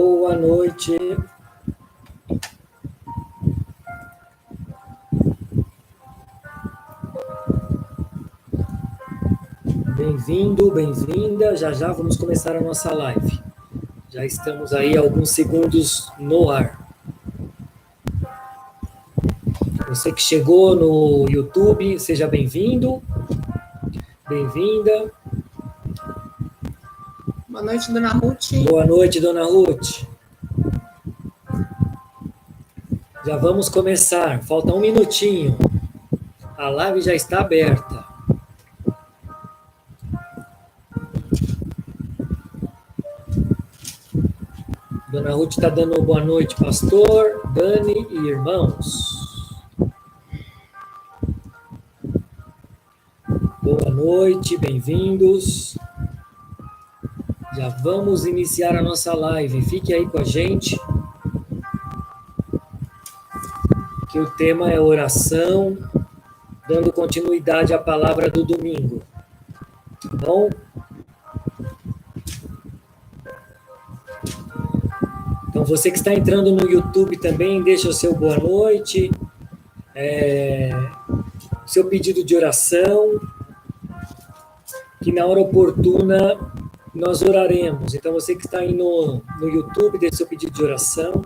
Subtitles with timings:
[0.00, 0.96] Boa noite.
[9.96, 11.56] Bem-vindo, bem-vinda.
[11.56, 13.42] Já já vamos começar a nossa live.
[14.08, 16.78] Já estamos aí alguns segundos no ar.
[19.88, 23.02] Você que chegou no YouTube, seja bem-vindo,
[24.28, 25.12] bem-vinda.
[27.58, 28.52] Boa noite, dona Ruth.
[28.70, 30.04] Boa noite, dona Ruth.
[33.26, 34.40] Já vamos começar.
[34.44, 35.58] Falta um minutinho.
[36.56, 38.04] A live já está aberta.
[45.10, 49.66] Dona Ruth está dando boa noite, pastor, Dani e irmãos.
[53.60, 55.76] Boa noite, bem-vindos.
[57.58, 59.60] Já vamos iniciar a nossa live.
[59.62, 60.80] Fique aí com a gente.
[64.12, 65.76] Que o tema é oração,
[66.68, 69.02] dando continuidade à palavra do domingo.
[70.24, 70.48] Bom?
[75.48, 79.10] Então, você que está entrando no YouTube também, deixa o seu boa noite,
[79.96, 80.70] é,
[81.66, 83.20] seu pedido de oração,
[85.02, 86.38] que na hora oportuna
[86.94, 87.94] nós oraremos.
[87.94, 91.22] Então, você que está aí no, no YouTube, deixe seu pedido de oração.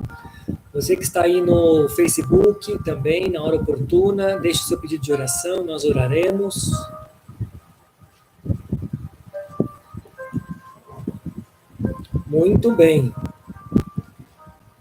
[0.73, 5.65] Você que está aí no Facebook também, na hora oportuna, deixe seu pedido de oração,
[5.65, 6.71] nós oraremos.
[12.27, 13.15] Muito bem.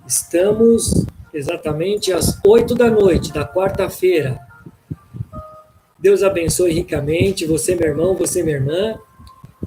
[0.07, 4.39] Estamos exatamente às oito da noite da quarta-feira.
[5.99, 8.97] Deus abençoe ricamente você, meu irmão, você, minha irmã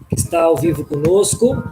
[0.09, 1.63] que está ao vivo conosco,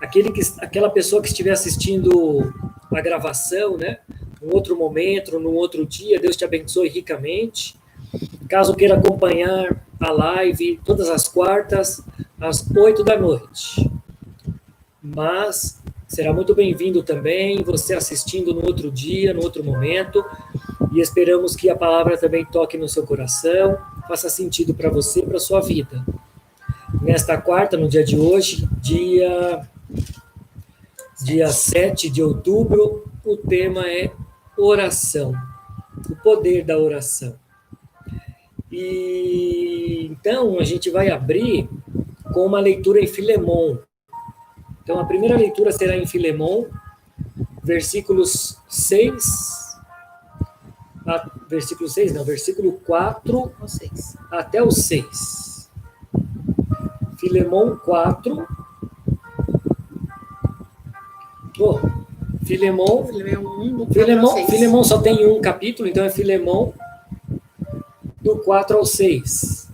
[0.00, 2.52] aquele que, aquela pessoa que estiver assistindo
[2.92, 3.98] a gravação, né?
[4.40, 7.76] Num outro momento, num outro dia, Deus te abençoe ricamente.
[8.48, 12.02] Caso queira acompanhar a live todas as quartas,
[12.40, 13.90] às oito da noite.
[15.02, 20.24] Mas será muito bem-vindo também você assistindo no outro dia, no outro momento.
[20.92, 23.76] E esperamos que a palavra também toque no seu coração,
[24.06, 26.04] faça sentido para você e para sua vida.
[27.02, 29.68] Nesta quarta, no dia de hoje, dia,
[31.22, 34.12] dia 7 de outubro, o tema é
[34.56, 35.32] oração,
[36.10, 37.36] o poder da oração.
[38.70, 41.68] E então a gente vai abrir
[42.32, 43.78] com uma leitura em Filemon.
[44.82, 46.66] Então a primeira leitura será em Filemon,
[47.62, 49.64] versículos 6
[51.06, 53.52] a, versículo 6, não, versículo 4
[54.30, 55.53] até o 6.
[57.24, 58.46] Filemão 4.
[61.58, 61.78] Oh,
[62.44, 63.06] Filemão.
[63.90, 66.74] Filemão, Filemão só tem um capítulo, então é Filemão
[68.20, 69.72] do 4 ao 6.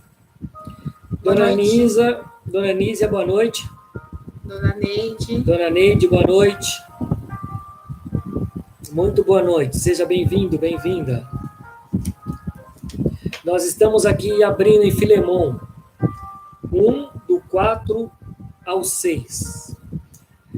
[1.21, 3.69] Dona Nisa, Dona Nízia, boa noite.
[4.45, 5.39] Dona Neide.
[5.39, 6.81] Dona Neide, boa noite.
[8.93, 11.27] Muito boa noite, seja bem-vindo, bem-vinda.
[13.43, 15.59] Nós estamos aqui abrindo em Filemão
[16.71, 17.10] 1 do
[17.51, 18.09] 4
[18.65, 19.75] ao 6.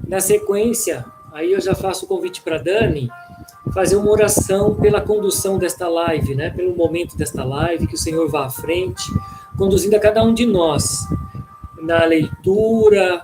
[0.08, 3.10] Na sequência, aí eu já faço o convite para Dani
[3.74, 6.52] fazer uma oração pela condução desta live, né?
[6.52, 9.04] Pelo momento desta live, que o Senhor vá à frente,
[9.58, 11.00] conduzindo a cada um de nós
[11.82, 13.22] na leitura,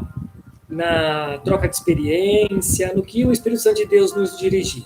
[0.68, 4.86] na troca de experiência, no que o Espírito Santo de Deus nos dirigir.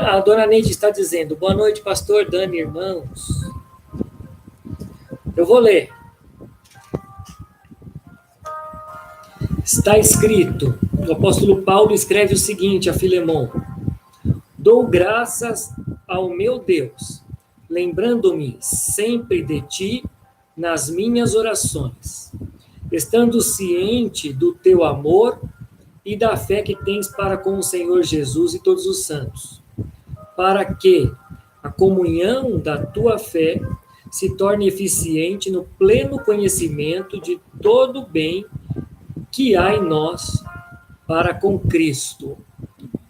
[0.00, 3.28] A dona Neide está dizendo: Boa noite, pastor Dani, irmãos.
[5.36, 5.99] Eu vou ler.
[9.64, 13.50] Está escrito, o apóstolo Paulo escreve o seguinte a Filemão:
[14.56, 15.70] Dou graças
[16.08, 17.22] ao meu Deus,
[17.68, 20.04] lembrando-me sempre de ti
[20.56, 22.32] nas minhas orações,
[22.90, 25.38] estando ciente do teu amor
[26.04, 29.62] e da fé que tens para com o Senhor Jesus e todos os santos,
[30.36, 31.12] para que
[31.62, 33.60] a comunhão da tua fé
[34.10, 38.46] se torne eficiente no pleno conhecimento de todo o bem
[39.30, 40.42] que há em nós
[41.06, 42.38] para com Cristo.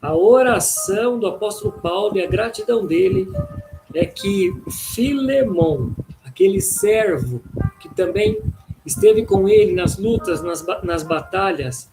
[0.00, 3.28] A oração do apóstolo Paulo e a gratidão dele
[3.94, 5.90] é que Filemon,
[6.24, 7.42] aquele servo
[7.80, 8.40] que também
[8.86, 11.90] esteve com ele nas lutas, nas, nas batalhas,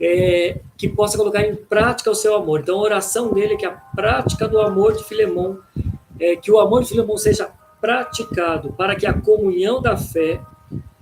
[0.00, 2.60] é, que possa colocar em prática o seu amor.
[2.60, 5.56] Então, a oração dele é que a prática do amor de Filemon,
[6.18, 7.50] é, que o amor de Filemon seja
[7.80, 10.40] praticado para que a comunhão da fé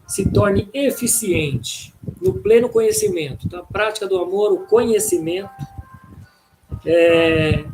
[0.09, 3.47] se torne eficiente no pleno conhecimento.
[3.47, 5.51] Então, a prática do amor, o conhecimento,
[6.87, 7.65] é,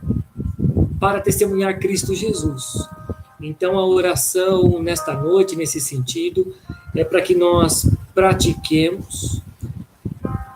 [0.99, 2.89] para testemunhar Cristo Jesus.
[3.41, 6.55] Então, a oração nesta noite, nesse sentido,
[6.95, 9.41] é para que nós pratiquemos,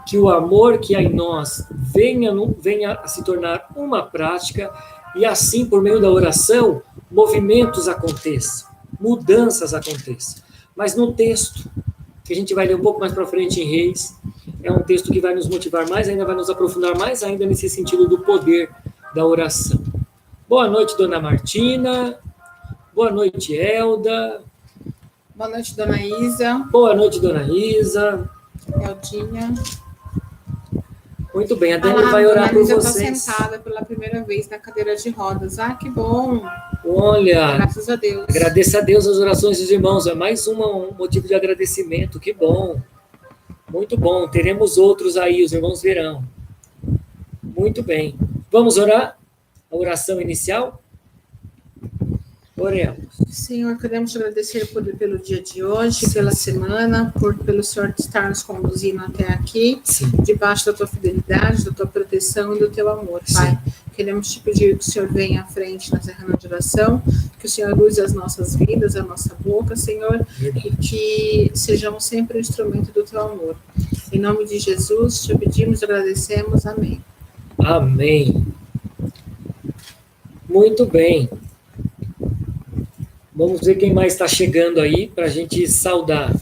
[0.06, 4.72] que o amor que há em nós venha, venha a se tornar uma prática,
[5.14, 10.47] e assim, por meio da oração, movimentos aconteçam, mudanças aconteçam.
[10.78, 11.68] Mas no texto,
[12.24, 14.16] que a gente vai ler um pouco mais para frente em Reis,
[14.62, 17.68] é um texto que vai nos motivar mais ainda, vai nos aprofundar mais ainda nesse
[17.68, 18.70] sentido do poder
[19.12, 19.82] da oração.
[20.48, 22.16] Boa noite, dona Martina.
[22.94, 24.40] Boa noite, Elda.
[25.34, 26.64] Boa noite, dona Isa.
[26.70, 28.30] Boa noite, dona Isa.
[28.80, 29.54] Eldinha.
[31.38, 32.70] Muito bem, a Dani vai orar por vocês.
[32.70, 35.60] Eu estou sentada pela primeira vez na cadeira de rodas.
[35.60, 36.42] Ah, que bom.
[36.84, 37.58] Olha.
[37.58, 38.24] Graças a Deus.
[38.28, 40.08] Agradeça a Deus as orações dos irmãos.
[40.08, 40.56] É mais um
[40.98, 42.18] motivo de agradecimento.
[42.18, 42.80] Que bom.
[43.70, 44.26] Muito bom.
[44.28, 46.24] Teremos outros aí, os irmãos verão.
[47.40, 48.18] Muito bem.
[48.50, 49.16] Vamos orar?
[49.70, 50.82] A oração inicial?
[52.58, 53.06] Oremos.
[53.28, 56.12] Senhor, queremos agradecer por, pelo dia de hoje, Sim.
[56.12, 60.10] pela semana, por pelo Senhor estar nos conduzindo até aqui, Sim.
[60.24, 63.58] debaixo da tua fidelidade, da tua proteção e do teu amor, Pai.
[63.64, 63.72] Sim.
[63.94, 67.02] Queremos te pedir que o Senhor venha à frente nessa reunião de oração,
[67.38, 70.68] que o Senhor use as nossas vidas, a nossa boca, Senhor, Verdade.
[70.68, 73.56] e que sejamos sempre um instrumento do teu amor.
[74.12, 76.64] Em nome de Jesus, te pedimos e agradecemos.
[76.64, 77.04] Amém.
[77.58, 78.46] Amém.
[80.48, 81.28] Muito bem.
[83.38, 86.34] Vamos ver quem mais está chegando aí para a gente saudar.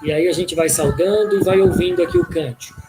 [0.00, 2.80] E aí a gente vai saudando e vai ouvindo aqui o cântico.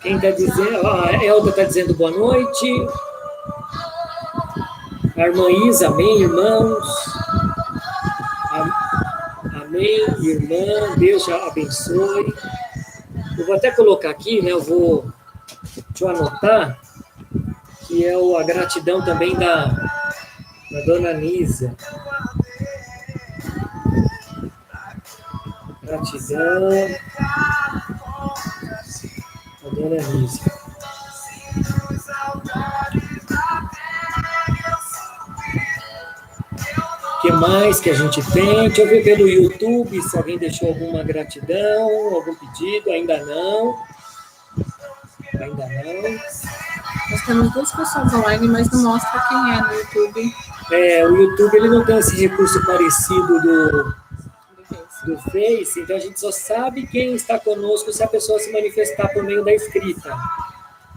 [0.00, 0.80] Quem está dizendo?
[0.82, 2.66] Ó, a Elda está dizendo boa noite.
[5.16, 6.84] A irmã Isa, amém, irmãos.
[9.62, 10.96] Amém, irmã.
[10.96, 12.34] Deus já abençoe.
[13.38, 14.50] Eu vou até colocar aqui, né?
[14.50, 15.12] Eu vou
[16.00, 16.80] eu anotar
[17.86, 21.76] que é a gratidão também da, da dona Nisa.
[25.82, 26.70] Gratidão
[29.62, 30.53] da dona Nisa.
[37.24, 38.68] Que mais que a gente tem?
[38.68, 42.90] Deixa eu ver pelo YouTube se alguém deixou alguma gratidão, algum pedido.
[42.90, 43.78] Ainda não.
[45.40, 46.12] Ainda não.
[47.10, 50.34] Nós temos duas pessoas online, mas não mostra quem é no YouTube.
[50.70, 53.94] É, o YouTube ele não tem esse recurso parecido do,
[55.06, 59.08] do Face, então a gente só sabe quem está conosco se a pessoa se manifestar
[59.08, 60.14] por meio da escrita.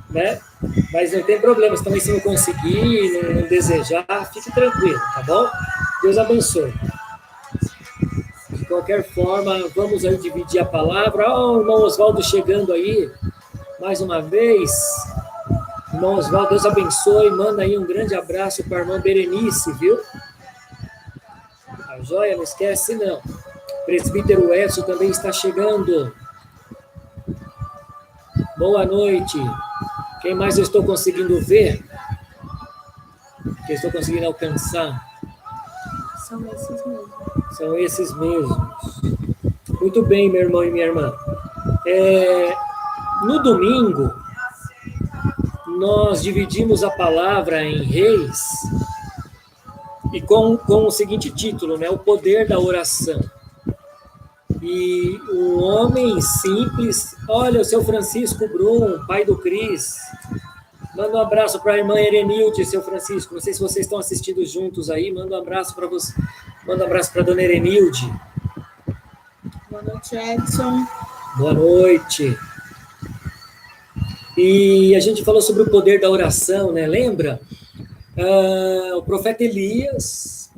[0.09, 0.41] Né?
[0.91, 5.49] Mas não tem problema, também se não conseguir, não, desejar, fique tranquilo, tá bom?
[6.01, 6.73] Deus abençoe.
[8.51, 11.29] De qualquer forma, vamos aí dividir a palavra.
[11.29, 13.11] Ó, oh, irmão Oswaldo chegando aí,
[13.79, 14.71] mais uma vez.
[15.93, 17.29] Irmão Oswaldo, Deus abençoe.
[17.31, 19.99] Manda aí um grande abraço para a irmã Berenice, viu?
[21.89, 23.21] A joia, não esquece, não.
[23.85, 26.13] Presbítero Edson também está chegando.
[28.57, 29.37] Boa noite.
[30.27, 31.81] Quem mais eu estou conseguindo ver?
[33.65, 35.01] Quem estou conseguindo alcançar?
[36.27, 37.09] São esses mesmos.
[37.51, 38.57] São esses mesmos.
[39.79, 41.13] Muito bem, meu irmão e minha irmã.
[41.87, 42.53] É,
[43.23, 44.13] no domingo,
[45.79, 48.43] nós dividimos a palavra em reis
[50.11, 51.89] e com, com o seguinte título, né?
[51.89, 53.21] O poder da oração.
[54.67, 59.95] E um homem simples, olha, o seu Francisco Brum, pai do Cris,
[60.97, 63.35] Manda um abraço para a irmã Erenilde, seu Francisco.
[63.35, 65.11] Não sei se vocês estão assistindo juntos aí.
[65.11, 66.11] Manda um abraço para você.
[66.65, 68.11] Manda um abraço para a dona Erenilde.
[69.69, 70.87] Boa noite, Edson.
[71.37, 72.35] Boa noite.
[74.35, 76.87] E a gente falou sobre o poder da oração, né?
[76.87, 77.39] Lembra?
[78.17, 80.49] Uh, o profeta Elias,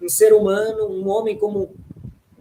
[0.00, 1.74] um ser humano, um homem como,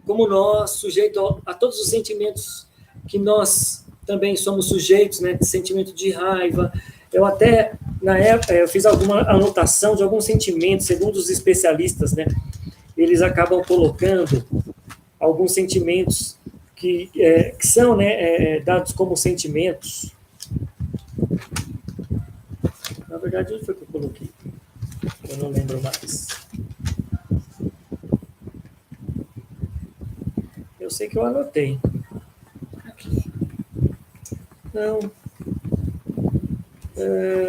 [0.06, 2.68] como nós, sujeito a, todos os sentimentos
[3.08, 5.38] que nós também somos sujeitos, né?
[5.42, 6.72] Sentimento de raiva,
[7.12, 12.26] eu até, na época, eu fiz alguma anotação de alguns sentimentos, segundo os especialistas, né?
[12.98, 14.44] Eles acabam colocando
[15.20, 16.38] alguns sentimentos
[16.76, 20.12] que, é, que são né, é, dados como sentimentos.
[23.08, 24.30] Na verdade, onde foi que eu coloquei?
[25.30, 26.43] Eu não lembro mais.
[30.94, 31.80] Sei que eu anotei.
[32.86, 33.32] Aqui.
[34.74, 35.00] Não.
[36.96, 37.48] É...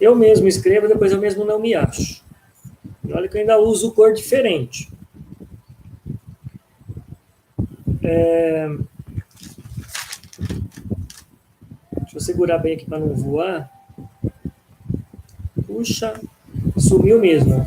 [0.00, 2.22] Eu mesmo escrevo, depois eu mesmo não me acho.
[3.04, 4.92] E olha que eu ainda uso cor diferente.
[8.02, 8.68] É...
[12.00, 13.70] Deixa eu segurar bem aqui para não voar.
[15.66, 16.20] Puxa,
[16.76, 17.66] sumiu mesmo.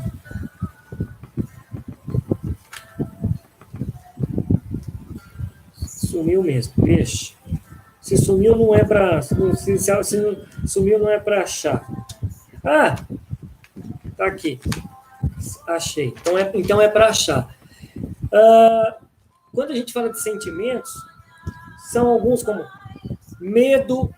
[6.16, 6.74] Sumiu mesmo.
[6.78, 7.34] Vixe.
[8.00, 9.36] Se sumiu não é para se,
[9.78, 11.86] se, se, sumiu não é para achar.
[12.64, 12.96] Ah,
[14.16, 14.58] tá aqui.
[15.68, 16.14] Achei.
[16.22, 17.54] Então é então é para achar.
[18.32, 18.98] Ah,
[19.54, 20.90] quando a gente fala de sentimentos,
[21.92, 22.66] são alguns como
[23.42, 24.10] medo,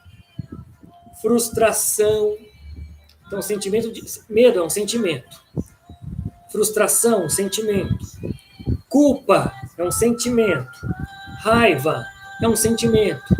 [1.19, 2.37] frustração.
[3.25, 5.41] Então, sentimento de medo é um sentimento.
[6.51, 7.97] Frustração, um sentimento.
[8.87, 10.79] Culpa é um sentimento.
[11.39, 12.05] Raiva
[12.41, 13.35] é um sentimento.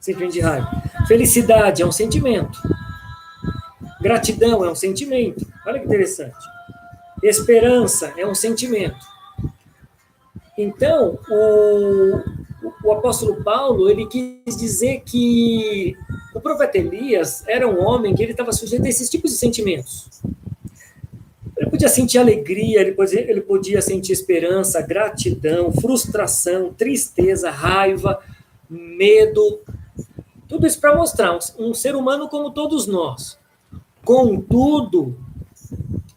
[0.00, 0.70] Sentimento de raiva.
[1.06, 2.58] Felicidade é um sentimento.
[4.00, 5.46] Gratidão é um sentimento.
[5.66, 6.36] Olha que interessante.
[7.22, 8.96] Esperança é um sentimento.
[10.56, 12.22] Então, o,
[12.84, 15.96] o apóstolo Paulo, ele quis dizer que
[16.34, 20.08] o profeta Elias era um homem que ele estava sujeito a esses tipos de sentimentos.
[21.80, 28.22] Podia sentir alegria, ele podia, ele podia sentir esperança, gratidão, frustração, tristeza, raiva,
[28.68, 29.60] medo.
[30.46, 31.38] Tudo isso para mostrar um,
[31.70, 33.38] um ser humano como todos nós.
[34.04, 35.18] Contudo,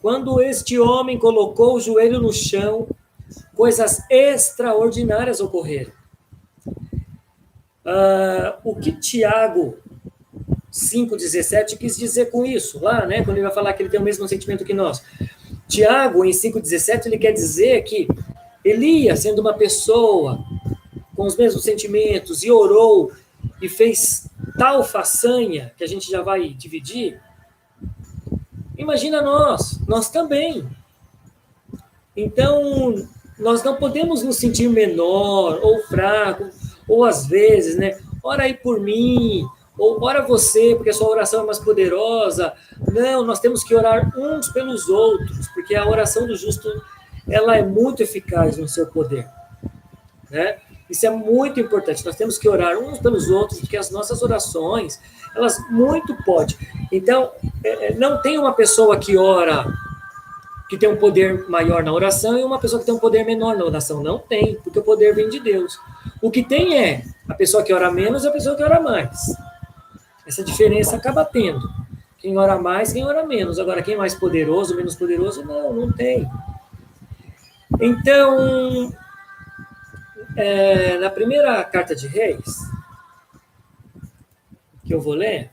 [0.01, 2.85] quando este homem colocou o joelho no chão,
[3.55, 5.93] coisas extraordinárias ocorreram.
[7.85, 9.77] Uh, o que Tiago
[10.73, 14.03] 5,17 quis dizer com isso, lá, né, quando ele vai falar que ele tem o
[14.03, 15.01] mesmo sentimento que nós.
[15.67, 18.07] Tiago, em 5,17, ele quer dizer que
[18.63, 20.43] Elias, sendo uma pessoa
[21.15, 23.11] com os mesmos sentimentos, e orou
[23.61, 24.27] e fez
[24.57, 27.19] tal façanha, que a gente já vai dividir,
[28.77, 30.67] imagina nós, nós também.
[32.15, 33.07] Então,
[33.39, 36.49] nós não podemos nos sentir menor ou fraco
[36.87, 37.97] ou às vezes, né?
[38.21, 39.45] Ora aí por mim,
[39.77, 42.53] ou ora você, porque a sua oração é mais poderosa.
[42.91, 46.69] Não, nós temos que orar uns pelos outros, porque a oração do justo
[47.27, 49.27] ela é muito eficaz no seu poder,
[50.29, 50.57] né?
[50.89, 52.05] Isso é muito importante.
[52.05, 54.99] Nós temos que orar uns pelos outros, porque as nossas orações,
[55.35, 56.55] elas muito podem.
[56.91, 57.31] Então,
[57.63, 59.65] é, é, não tem uma pessoa que ora
[60.69, 63.57] que tem um poder maior na oração e uma pessoa que tem um poder menor
[63.57, 64.03] na oração.
[64.03, 65.79] Não tem, porque o poder vem de Deus.
[66.21, 69.33] O que tem é a pessoa que ora menos e a pessoa que ora mais.
[70.25, 71.69] Essa diferença acaba tendo.
[72.17, 73.59] Quem ora mais, quem ora menos.
[73.59, 76.29] Agora, quem é mais poderoso, menos poderoso, não, não tem.
[77.81, 78.93] Então,
[80.37, 82.59] é, na primeira carta de Reis,
[84.85, 85.51] que eu vou ler,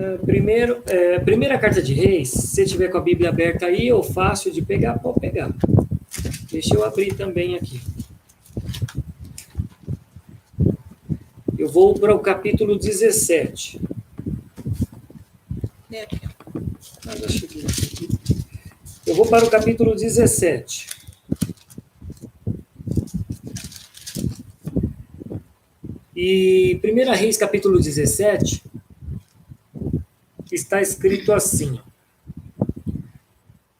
[0.00, 4.02] É, primeiro, é, primeira carta de Reis, se tiver com a Bíblia aberta aí, ou
[4.02, 5.50] fácil de pegar, pode pegar.
[6.50, 7.80] Deixa eu abrir também aqui.
[11.56, 13.80] Eu vou para o capítulo 17.
[15.92, 16.20] É aqui.
[17.06, 18.08] Ah, já cheguei aqui.
[19.06, 20.88] Eu vou para o capítulo 17.
[26.22, 28.62] E 1 Reis, capítulo 17,
[30.52, 31.80] está escrito assim.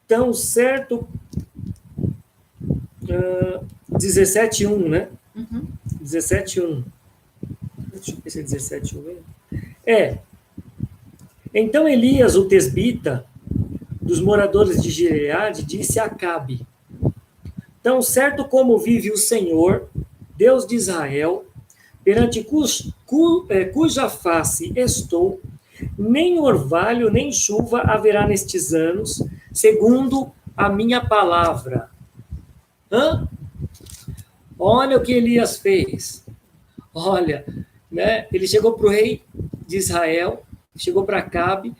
[0.07, 1.07] Tão certo.
[3.11, 5.09] Uh, 17.1, né?
[5.35, 5.67] Uhum.
[6.03, 6.83] 17.1.
[7.93, 9.23] Deixa eu ver se é 17.1 mesmo.
[9.85, 10.17] É.
[11.53, 13.25] Então Elias, o tesbita,
[14.01, 16.65] dos moradores de Gileade, disse a Acabe:
[17.83, 19.89] Tão certo como vive o Senhor,
[20.37, 21.45] Deus de Israel,
[22.03, 22.63] perante cu,
[23.05, 25.39] cu, é, cuja face estou,
[25.97, 31.90] nem orvalho, nem chuva haverá nestes anos, segundo a minha palavra.
[32.91, 33.27] Hã?
[34.59, 36.25] Olha o que Elias fez.
[36.93, 37.45] Olha,
[37.89, 38.27] né?
[38.31, 39.23] Ele chegou para o rei
[39.65, 40.43] de Israel,
[40.75, 41.73] chegou para Cabe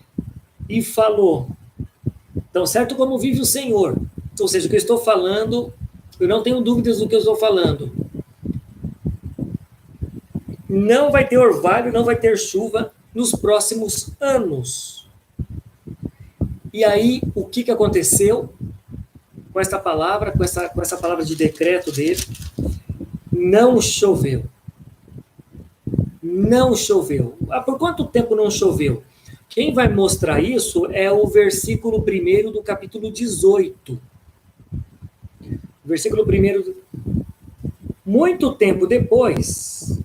[0.69, 1.49] e falou:
[2.53, 3.97] Tão certo como vive o Senhor.
[4.39, 5.73] Ou seja, o que eu estou falando,
[6.19, 7.93] eu não tenho dúvidas do que eu estou falando.
[10.67, 15.07] Não vai ter orvalho, não vai ter chuva, nos próximos anos.
[16.73, 18.53] E aí, o que, que aconteceu
[19.51, 22.21] com essa palavra, com essa, com essa palavra de decreto dele?
[23.31, 24.45] Não choveu.
[26.21, 27.35] Não choveu.
[27.49, 29.03] Ah, por quanto tempo não choveu?
[29.49, 33.99] Quem vai mostrar isso é o versículo 1 do capítulo 18.
[35.83, 36.73] Versículo 1.
[38.05, 39.99] Muito tempo depois,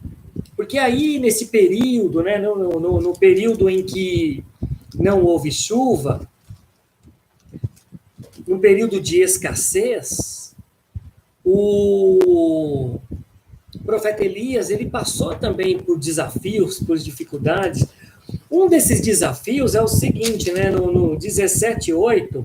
[0.57, 4.45] porque aí nesse período, né, no, no, no período em que
[4.95, 6.29] não houve chuva,
[8.47, 10.55] no período de escassez,
[11.45, 12.99] o
[13.85, 17.87] profeta Elias ele passou também por desafios, por dificuldades.
[18.51, 22.45] Um desses desafios é o seguinte, né, no, no 17:8,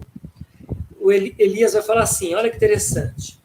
[1.00, 3.40] o Elias vai falar assim, olha que interessante.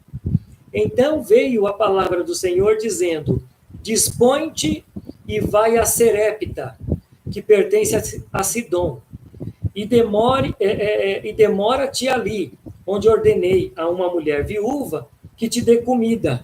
[0.71, 3.41] Então veio a palavra do Senhor dizendo:
[3.81, 4.85] Dispõe-te
[5.27, 6.77] e vai a Serepta,
[7.31, 9.01] que pertence a Sidom,
[9.77, 12.51] e demore é, é, é, e demora-te ali,
[12.83, 15.07] onde ordenei a uma mulher viúva
[15.37, 16.43] que te dê comida.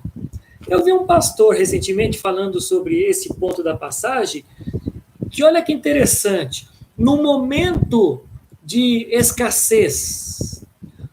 [0.67, 4.45] Eu vi um pastor recentemente falando sobre esse ponto da passagem,
[5.31, 8.23] que olha que interessante, no momento
[8.63, 10.63] de escassez,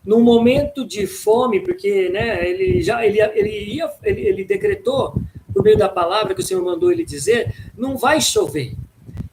[0.04, 5.14] no momento de fome, porque né, ele já ele, ele ia ele, ele decretou
[5.54, 8.74] por meio da palavra que o Senhor mandou ele dizer, não vai chover.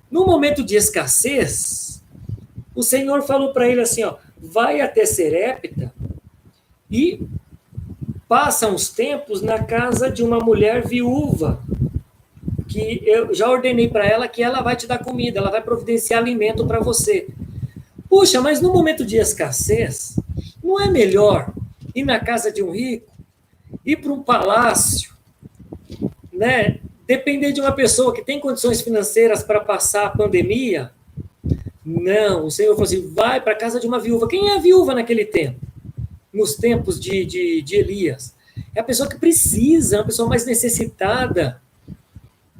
[0.10, 2.01] No momento de escassez,
[2.77, 5.91] o Senhor falou para ele assim: ó, vai até Serepta
[6.91, 7.19] e
[8.29, 11.60] passa uns tempos na casa de uma mulher viúva,
[12.67, 16.22] que eu já ordenei para ela que ela vai te dar comida, ela vai providenciar
[16.22, 17.27] alimento para você.
[18.07, 20.15] Puxa, mas no momento de escassez,
[20.63, 21.51] não é melhor
[21.96, 23.12] ir na casa de um rico,
[23.84, 25.13] ir para um palácio,
[26.31, 26.77] né?
[27.07, 30.91] Depender de uma pessoa que tem condições financeiras para passar a pandemia,
[31.89, 34.27] não, o Senhor falou assim: vai para a casa de uma viúva.
[34.27, 35.65] Quem é a viúva naquele tempo?
[36.34, 38.36] Nos tempos de, de, de Elias?
[38.75, 41.62] É a pessoa que precisa, é uma pessoa mais necessitada.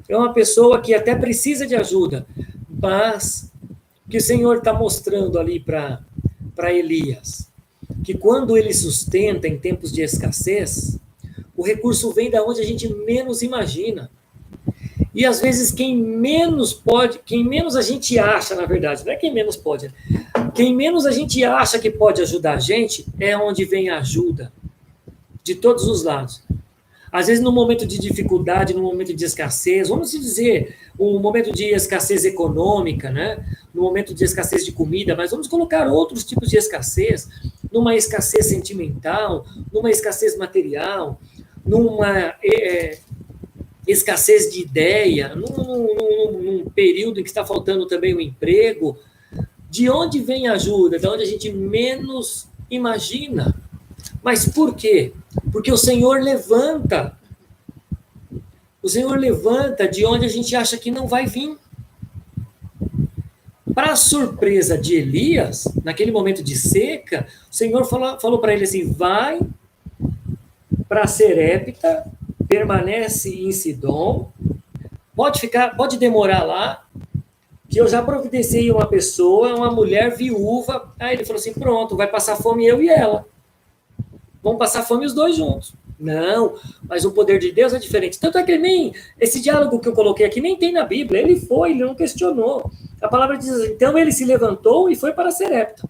[0.08, 2.26] É uma pessoa que até precisa de ajuda.
[2.70, 3.52] Mas
[4.08, 7.50] que o Senhor está mostrando ali para Elias,
[8.02, 10.98] que quando ele sustenta em tempos de escassez,
[11.54, 14.10] o recurso vem da onde a gente menos imagina.
[15.14, 19.16] E às vezes quem menos pode, quem menos a gente acha, na verdade, não é
[19.16, 19.92] quem menos pode, né?
[20.54, 24.52] quem menos a gente acha que pode ajudar a gente é onde vem a ajuda
[25.42, 26.42] de todos os lados.
[27.10, 31.64] Às vezes no momento de dificuldade, no momento de escassez, vamos dizer, um momento de
[31.64, 33.44] escassez econômica, né?
[33.72, 37.28] No momento de escassez de comida, mas vamos colocar outros tipos de escassez,
[37.72, 41.18] numa escassez sentimental, numa escassez material,
[41.64, 42.98] numa é,
[43.88, 48.98] escassez de ideia, num, num, num período em que está faltando também o um emprego,
[49.70, 50.98] de onde vem a ajuda?
[50.98, 53.54] De onde a gente menos imagina.
[54.22, 55.12] Mas por quê?
[55.50, 57.16] Porque o Senhor levanta.
[58.82, 61.56] O Senhor levanta de onde a gente acha que não vai vir.
[63.74, 68.90] Para surpresa de Elias, naquele momento de seca, o Senhor falou, falou para ele assim:
[68.90, 69.38] vai
[70.88, 72.04] para Serepta
[72.48, 74.32] permanece em Sidom,
[75.14, 76.84] pode ficar, pode demorar lá,
[77.68, 80.92] que eu já providenciei uma pessoa, uma mulher viúva.
[80.98, 83.26] Aí ele falou assim: pronto, vai passar fome eu e ela.
[84.42, 85.74] Vamos passar fome os dois juntos.
[86.00, 86.54] Não,
[86.88, 88.20] mas o poder de Deus é diferente.
[88.20, 91.20] Tanto é que nem esse diálogo que eu coloquei aqui nem tem na Bíblia.
[91.20, 92.70] Ele foi, ele não questionou.
[93.02, 95.86] A palavra diz assim: então ele se levantou e foi para Serepta.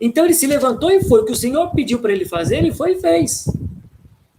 [0.00, 1.20] Então ele se levantou e foi.
[1.20, 3.46] O que o Senhor pediu para ele fazer, ele foi e fez.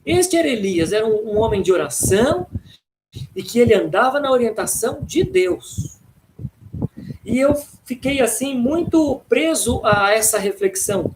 [0.05, 2.47] Este era Elias, era um, um homem de oração
[3.35, 5.99] e que ele andava na orientação de Deus.
[7.25, 7.53] E eu
[7.85, 11.13] fiquei assim muito preso a essa reflexão.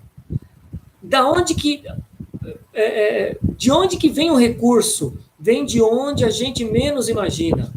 [1.01, 1.83] Da onde que
[2.73, 5.17] é, é, de onde que vem o recurso?
[5.39, 7.73] Vem de onde a gente menos imagina.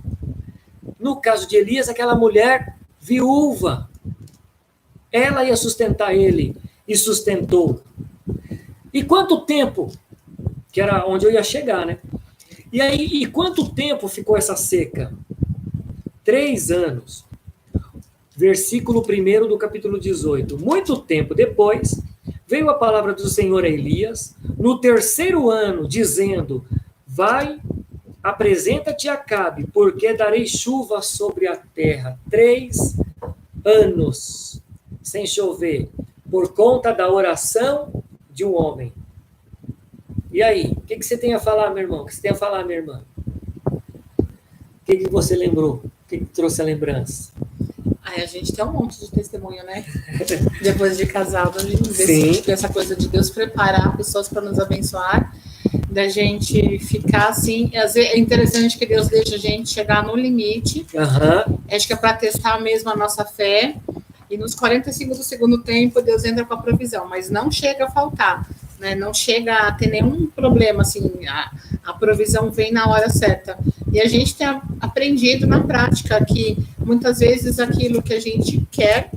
[0.98, 3.88] No caso de Elias, aquela mulher viúva,
[5.12, 6.56] ela ia sustentar ele
[6.88, 7.82] e sustentou.
[8.92, 9.92] E quanto tempo
[10.76, 11.96] que era onde eu ia chegar, né?
[12.70, 15.10] E aí, e quanto tempo ficou essa seca?
[16.22, 17.24] Três anos.
[18.36, 20.58] Versículo 1 do capítulo 18.
[20.58, 21.98] Muito tempo depois,
[22.46, 26.62] veio a palavra do Senhor a Elias, no terceiro ano, dizendo:
[27.06, 27.58] Vai,
[28.22, 32.20] apresenta-te a Cabe, porque darei chuva sobre a terra.
[32.28, 32.98] Três
[33.64, 34.60] anos
[35.02, 35.88] sem chover,
[36.30, 38.92] por conta da oração de um homem.
[40.36, 42.02] E aí, o que, que você tem a falar, meu irmão?
[42.02, 43.02] O que você tem a falar, minha irmã?
[43.64, 43.80] O
[44.84, 45.76] que, que você lembrou?
[45.76, 47.32] O que, que trouxe a lembrança?
[48.04, 49.82] Ai, a gente tem um monte de testemunho, né?
[50.60, 55.34] Depois de casado, a gente vê essa coisa de Deus preparar pessoas para nos abençoar.
[55.90, 57.70] da gente ficar assim.
[57.72, 60.86] É interessante que Deus deixa a gente chegar no limite.
[60.92, 61.58] Uhum.
[61.74, 63.74] Acho que é para testar mesmo a nossa fé.
[64.30, 67.90] E nos 45 do segundo tempo, Deus entra com a provisão, mas não chega a
[67.90, 68.46] faltar,
[68.78, 68.94] né?
[68.94, 71.50] Não chega a ter nenhum problema, assim, a,
[71.84, 73.58] a provisão vem na hora certa.
[73.92, 74.46] E a gente tem
[74.80, 79.10] aprendido na prática que muitas vezes aquilo que a gente quer,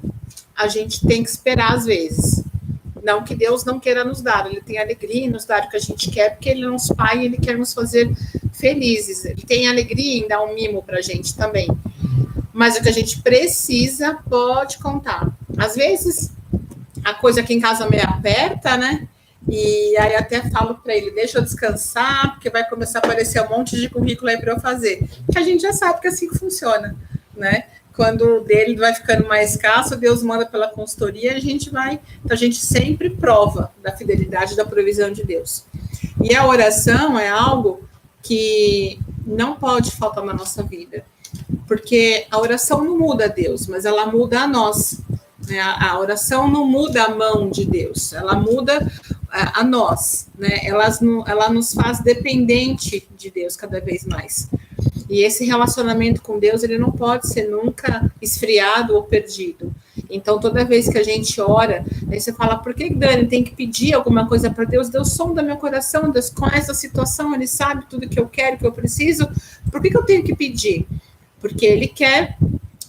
[0.55, 2.43] a gente tem que esperar às vezes.
[3.03, 5.77] Não que Deus não queira nos dar, Ele tem alegria em nos dar o que
[5.77, 8.11] a gente quer, porque Ele é nosso Pai e Ele quer nos fazer
[8.53, 9.25] felizes.
[9.25, 11.67] Ele tem alegria em dar um mimo para a gente também.
[12.51, 15.31] Mas o que a gente precisa pode contar.
[15.57, 16.31] Às vezes,
[17.03, 19.07] a coisa aqui em casa me aperta, né?
[19.47, 23.49] E aí até falo para ele, deixa eu descansar, porque vai começar a aparecer um
[23.49, 25.07] monte de currículo aí para eu fazer.
[25.31, 26.95] Que a gente já sabe que é assim que funciona,
[27.35, 27.65] né?
[27.99, 32.33] quando o dele vai ficando mais escasso, Deus manda pela consultoria, a gente vai, então
[32.33, 35.65] a gente sempre prova da fidelidade da provisão de Deus.
[36.23, 37.83] E a oração é algo
[38.23, 38.97] que
[39.27, 41.03] não pode faltar na nossa vida,
[41.67, 45.01] porque a oração não muda a Deus, mas ela muda a nós.
[45.45, 45.59] Né?
[45.59, 48.79] A oração não muda a mão de Deus, ela muda
[49.31, 50.59] a, nós, né?
[50.63, 50.87] ela,
[51.27, 54.49] ela nos faz dependente de Deus cada vez mais.
[55.09, 59.73] E esse relacionamento com Deus, ele não pode ser nunca esfriado ou perdido.
[60.09, 63.55] Então, toda vez que a gente ora, aí você fala, por que Dani tem que
[63.55, 64.87] pedir alguma coisa para Deus?
[64.89, 68.67] Deus sonda meu coração, Deus conhece a situação, Ele sabe tudo que eu quero, que
[68.67, 69.27] eu preciso.
[69.71, 70.87] Por que, que eu tenho que pedir?
[71.39, 72.37] Porque Ele quer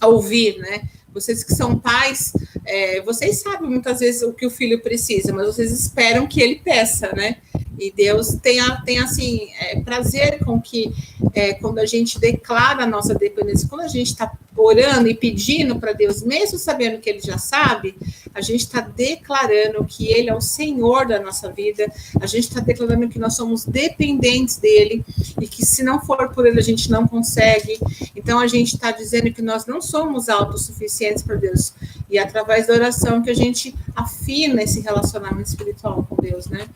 [0.03, 0.83] ouvir, né?
[1.13, 2.33] Vocês que são pais,
[2.65, 6.55] é, vocês sabem muitas vezes o que o filho precisa, mas vocês esperam que ele
[6.55, 7.37] peça, né?
[7.81, 10.93] E Deus tem, tem assim, é, prazer com que,
[11.33, 15.79] é, quando a gente declara a nossa dependência, quando a gente está orando e pedindo
[15.79, 17.95] para Deus, mesmo sabendo que Ele já sabe,
[18.35, 22.59] a gente está declarando que Ele é o Senhor da nossa vida, a gente está
[22.59, 25.03] declarando que nós somos dependentes dEle
[25.41, 27.79] e que se não for por Ele a gente não consegue.
[28.15, 31.73] Então a gente está dizendo que nós não somos autossuficientes para Deus.
[32.09, 36.67] E é através da oração que a gente afina esse relacionamento espiritual com Deus, né?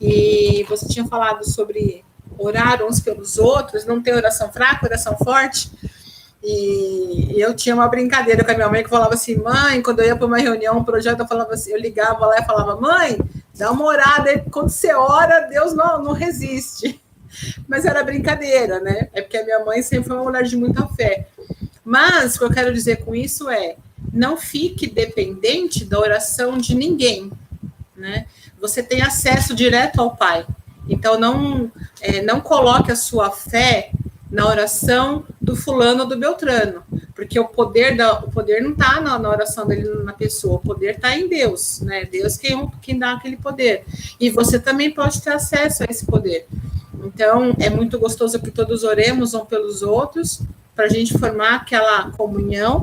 [0.00, 2.04] E você tinha falado sobre
[2.38, 5.70] orar uns pelos outros, não ter oração fraca, oração forte.
[6.42, 10.06] E, eu tinha uma brincadeira com a minha mãe que falava assim, mãe, quando eu
[10.06, 13.18] ia para uma reunião, um projeto, eu falava assim, eu ligava lá e falava, mãe,
[13.56, 17.00] dá uma orada, quando você ora, Deus não, não resiste.
[17.66, 19.08] Mas era brincadeira, né?
[19.12, 21.26] É porque a minha mãe sempre foi uma mulher de muita fé.
[21.84, 23.76] Mas o que eu quero dizer com isso é,
[24.12, 27.32] não fique dependente da oração de ninguém,
[27.96, 28.26] né?
[28.64, 30.46] Você tem acesso direto ao Pai.
[30.88, 33.90] Então não é, não coloque a sua fé
[34.30, 36.82] na oração do fulano ou do Beltrano,
[37.14, 40.60] porque o poder da, o poder não está na, na, oração dele na pessoa, o
[40.60, 42.06] poder está em Deus, né?
[42.06, 43.84] Deus quem, quem dá aquele poder.
[44.18, 46.46] E você também pode ter acesso a esse poder.
[47.04, 50.40] Então, é muito gostoso que todos oremos um pelos outros,
[50.74, 52.82] para a gente formar aquela comunhão,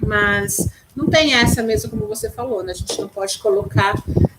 [0.00, 2.72] mas não tem essa mesmo, como você falou, né?
[2.72, 3.94] A gente não pode colocar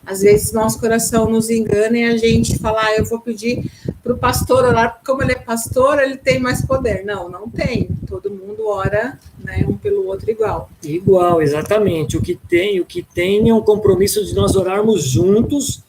[0.08, 3.70] às vezes nosso coração nos engana e a gente fala, ah, eu vou pedir
[4.02, 7.04] para o pastor orar, porque como ele é pastor, ele tem mais poder.
[7.04, 7.90] Não, não tem.
[8.08, 10.70] Todo mundo ora né, um pelo outro igual.
[10.82, 12.16] Igual, exatamente.
[12.16, 15.84] O que tem, o que tem é um compromisso de nós orarmos juntos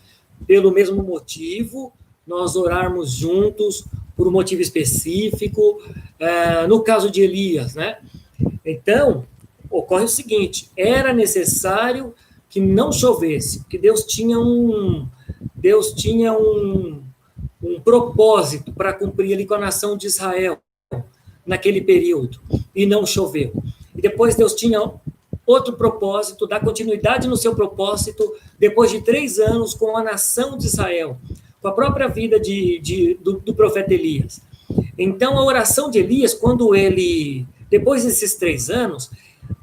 [0.49, 1.93] pelo mesmo motivo,
[2.27, 3.85] nós orarmos juntos
[4.17, 5.81] por um motivo específico.
[6.19, 7.99] É, no caso de Elias, né?
[8.65, 9.25] Então,
[9.71, 12.13] ocorre o seguinte: era necessário
[12.49, 15.07] que não chovesse, porque Deus tinha um
[15.55, 17.03] Deus tinha um,
[17.63, 20.59] um propósito para cumprir ali com a nação de Israel
[21.45, 22.41] naquele período
[22.75, 23.53] e não choveu.
[23.97, 24.81] E depois Deus tinha
[25.45, 30.67] outro propósito, dar continuidade no seu propósito depois de três anos com a nação de
[30.67, 31.19] Israel,
[31.61, 34.41] com a própria vida de, de do, do profeta Elias.
[34.97, 39.11] Então a oração de Elias, quando ele depois desses três anos,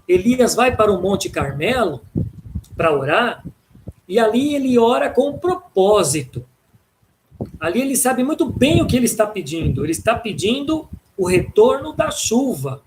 [0.07, 2.01] Elias vai para o Monte Carmelo
[2.75, 3.43] para orar,
[4.07, 6.45] e ali ele ora com propósito.
[7.59, 9.83] Ali ele sabe muito bem o que ele está pedindo.
[9.83, 12.81] Ele está pedindo o retorno da chuva.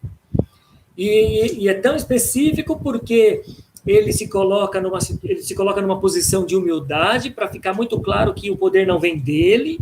[0.97, 3.43] E, e é tão específico porque
[3.87, 8.35] ele se coloca numa, ele se coloca numa posição de humildade para ficar muito claro
[8.35, 9.81] que o poder não vem dele,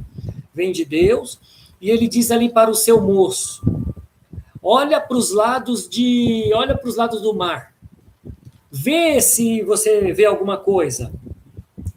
[0.54, 1.40] vem de Deus.
[1.80, 3.62] E ele diz ali para o seu moço:
[4.62, 7.74] olha para os lados de, olha para os lados do mar.
[8.78, 11.10] Vê se você vê alguma coisa.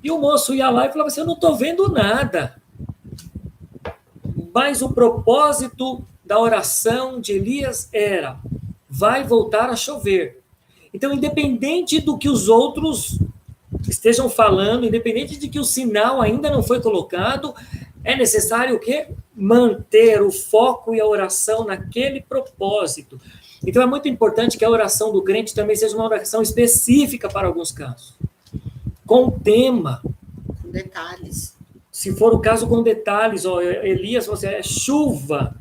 [0.01, 2.55] E o moço ia lá e falava assim: Eu não estou vendo nada.
[4.53, 8.39] Mas o propósito da oração de Elias era:
[8.89, 10.41] vai voltar a chover.
[10.93, 13.19] Então, independente do que os outros
[13.87, 17.53] estejam falando, independente de que o sinal ainda não foi colocado,
[18.01, 19.09] É necessário o quê?
[19.35, 23.19] Manter o foco e a oração naquele propósito.
[23.65, 27.47] Então é muito importante que a oração do crente também seja uma oração específica para
[27.47, 28.13] alguns casos.
[29.05, 30.01] Com tema.
[30.61, 31.55] Com detalhes.
[31.91, 33.45] Se for o caso, com detalhes.
[33.45, 35.55] Ó, Elias, você é chuva.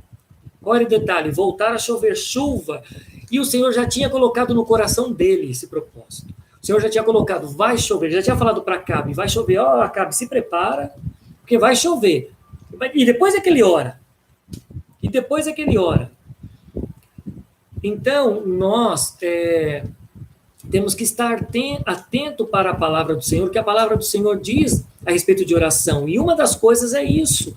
[0.63, 1.31] Qual era o detalhe?
[1.31, 2.83] Voltar a chover chuva.
[3.31, 6.33] E o Senhor já tinha colocado no coração dele esse propósito.
[6.63, 8.11] O Senhor já tinha colocado, vai chover.
[8.11, 9.59] Já tinha falado para Acabe, vai chover.
[9.59, 10.93] Ó, oh, Acabe, se prepara,
[11.41, 12.33] porque vai chover.
[12.95, 13.99] E depois é que ele ora.
[15.03, 16.11] E depois é que ele ora.
[17.83, 19.85] Então, nós é,
[20.71, 21.47] temos que estar
[21.87, 25.55] atento para a palavra do Senhor, que a palavra do Senhor diz a respeito de
[25.55, 26.09] oração.
[26.09, 27.57] E uma das coisas é isso.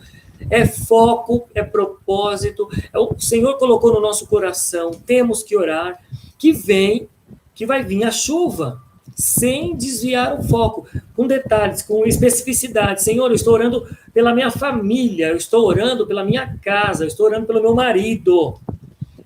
[0.50, 2.70] É foco, é propósito.
[2.94, 6.00] É o Senhor colocou no nosso coração, temos que orar,
[6.38, 7.08] que vem,
[7.54, 8.82] que vai vir a chuva
[9.16, 13.04] sem desviar o foco, com detalhes, com especificidade.
[13.04, 17.26] Senhor, eu estou orando pela minha família, eu estou orando pela minha casa, eu estou
[17.26, 18.58] orando pelo meu marido,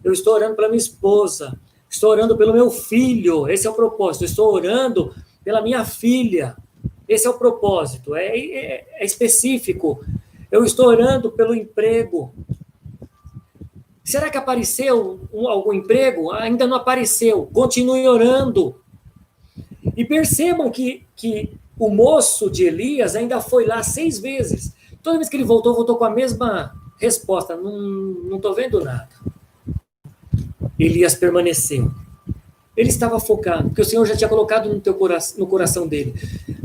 [0.06, 4.24] eu estou orando pela minha esposa, estou orando pelo meu filho, esse é o propósito,
[4.24, 6.56] eu estou orando pela minha filha,
[7.08, 10.06] esse é o propósito, é, é, é específico.
[10.52, 12.36] Eu estou orando pelo emprego.
[14.04, 16.32] Será que apareceu um, algum emprego?
[16.32, 17.50] Ainda não apareceu.
[17.52, 18.80] Continue orando.
[19.98, 24.72] E percebam que, que o moço de Elias ainda foi lá seis vezes.
[25.02, 29.10] Toda vez que ele voltou, voltou com a mesma resposta: não estou vendo nada.
[30.80, 31.92] Elias permaneceu.
[32.76, 36.14] Ele estava focado, porque o Senhor já tinha colocado no, teu coração, no coração dele.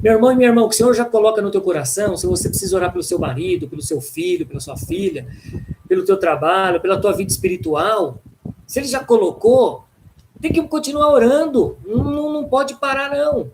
[0.02, 2.26] Meu irmão e minha irmã, o que o Senhor já coloca no teu coração, se
[2.26, 5.28] você precisa orar pelo seu marido, pelo seu filho, pela sua filha,
[5.88, 8.20] pelo teu trabalho, pela tua vida espiritual,
[8.66, 9.84] se ele já colocou,
[10.40, 13.50] tem que continuar orando, não, não pode parar, não.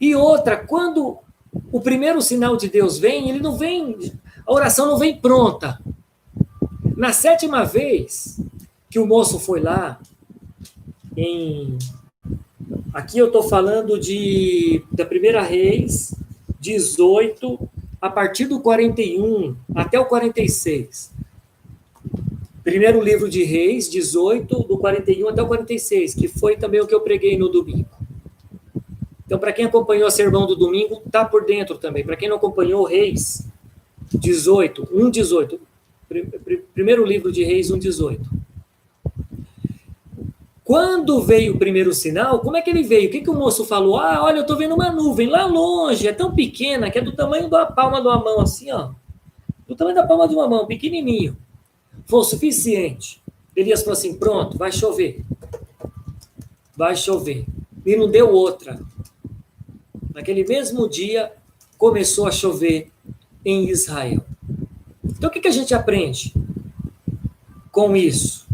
[0.00, 1.18] E outra, quando
[1.70, 4.12] o primeiro sinal de Deus vem, ele não vem,
[4.44, 5.78] a oração não vem pronta.
[6.96, 8.39] Na sétima vez
[8.90, 10.00] que o moço foi lá,
[11.16, 11.78] em.
[12.92, 16.14] Aqui eu estou falando de da primeira Reis
[16.58, 21.12] 18, a partir do 41 até o 46.
[22.64, 26.94] Primeiro livro de Reis, 18, do 41 até o 46, que foi também o que
[26.94, 27.88] eu preguei no domingo.
[29.24, 32.04] Então, para quem acompanhou a sermão do domingo, tá por dentro também.
[32.04, 33.46] Para quem não acompanhou, Reis
[34.12, 35.60] 18, 1, 18.
[36.74, 38.39] Primeiro livro de Reis, 1, 18.
[40.70, 43.08] Quando veio o primeiro sinal, como é que ele veio?
[43.08, 43.96] O que, que o moço falou?
[43.96, 47.10] Ah, olha, eu estou vendo uma nuvem lá longe, é tão pequena que é do
[47.10, 48.92] tamanho da palma de uma mão, assim, ó.
[49.66, 51.36] Do tamanho da palma de uma mão, pequenininho
[52.06, 53.20] for o suficiente,
[53.56, 55.24] Elias falou assim: pronto, vai chover.
[56.76, 57.46] Vai chover.
[57.84, 58.80] E não deu outra.
[60.14, 61.32] Naquele mesmo dia,
[61.76, 62.92] começou a chover
[63.44, 64.24] em Israel.
[65.02, 66.32] Então, o que, que a gente aprende
[67.72, 68.49] com isso?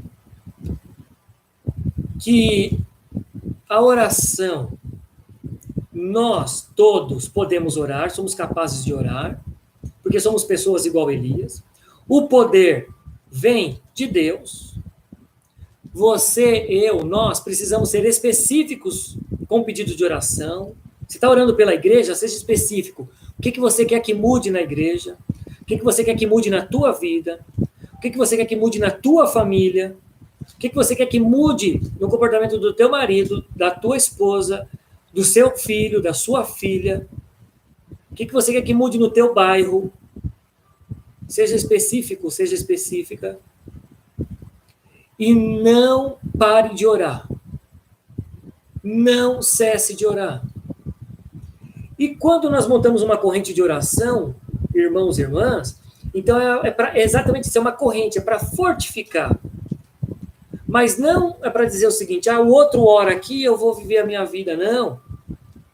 [2.26, 2.76] Que
[3.68, 4.76] a oração,
[5.92, 9.40] nós todos podemos orar, somos capazes de orar,
[10.02, 11.62] porque somos pessoas igual Elias.
[12.08, 12.88] O poder
[13.30, 14.74] vem de Deus.
[15.94, 20.74] Você, eu, nós precisamos ser específicos com pedido de oração.
[21.06, 23.08] Se está orando pela igreja, seja específico.
[23.38, 25.16] O que, que você quer que mude na igreja?
[25.62, 27.46] O que, que você quer que mude na tua vida?
[27.94, 29.96] O que, que você quer que mude na tua família?
[30.56, 34.66] O que, que você quer que mude no comportamento do teu marido, da tua esposa,
[35.12, 37.06] do seu filho, da sua filha?
[38.10, 39.92] O que, que você quer que mude no teu bairro?
[41.28, 43.38] Seja específico, seja específica.
[45.18, 47.28] E não pare de orar.
[48.82, 50.42] Não cesse de orar.
[51.98, 54.34] E quando nós montamos uma corrente de oração,
[54.74, 55.78] irmãos e irmãs,
[56.14, 59.38] então é, é, pra, é exatamente isso, é uma corrente, é para fortificar.
[60.66, 63.98] Mas não é para dizer o seguinte, ah, o outro ora aqui, eu vou viver
[63.98, 64.56] a minha vida.
[64.56, 65.00] Não.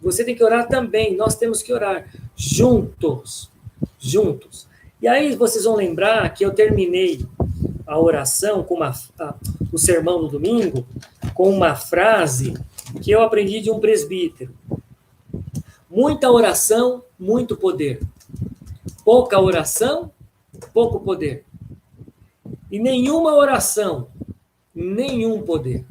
[0.01, 3.51] Você tem que orar também, nós temos que orar juntos.
[3.99, 4.67] Juntos.
[5.01, 7.25] E aí vocês vão lembrar que eu terminei
[7.87, 9.35] a oração com uma a,
[9.73, 10.87] o sermão no domingo
[11.35, 12.55] com uma frase
[13.01, 14.55] que eu aprendi de um presbítero.
[15.91, 18.01] Muita oração, muito poder.
[19.05, 20.11] Pouca oração,
[20.73, 21.45] pouco poder.
[22.71, 24.09] E nenhuma oração,
[24.75, 25.85] nenhum poder.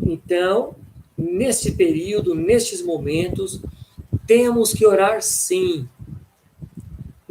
[0.00, 0.74] Então,
[1.16, 3.60] neste período, nestes momentos,
[4.26, 5.88] temos que orar sim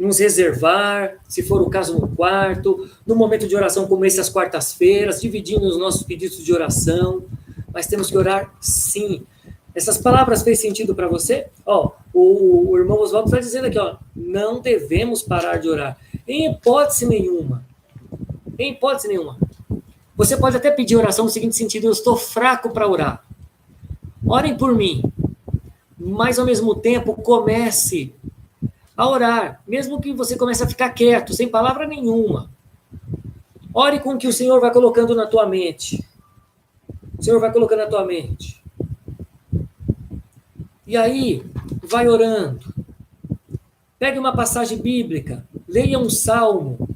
[0.00, 4.30] nos reservar, se for o caso, no quarto, no momento de oração como esse, às
[4.30, 7.24] quartas-feiras, dividindo os nossos pedidos de oração,
[7.72, 9.26] mas temos que orar sim.
[9.74, 11.48] Essas palavras fez sentido para você?
[11.66, 15.98] Ó, o, o irmão Oswaldo está dizendo aqui, ó, não devemos parar de orar.
[16.26, 17.62] Em hipótese nenhuma.
[18.60, 19.38] Em hipótese nenhuma.
[20.14, 23.24] Você pode até pedir oração no seguinte sentido: eu estou fraco para orar.
[24.26, 25.02] Orem por mim.
[25.98, 28.12] Mas ao mesmo tempo, comece
[28.94, 32.50] a orar, mesmo que você comece a ficar quieto, sem palavra nenhuma.
[33.72, 36.04] Ore com o que o Senhor vai colocando na tua mente.
[37.18, 38.62] O Senhor vai colocando na tua mente.
[40.86, 41.42] E aí,
[41.82, 42.74] vai orando.
[43.98, 46.89] Pegue uma passagem bíblica, leia um salmo.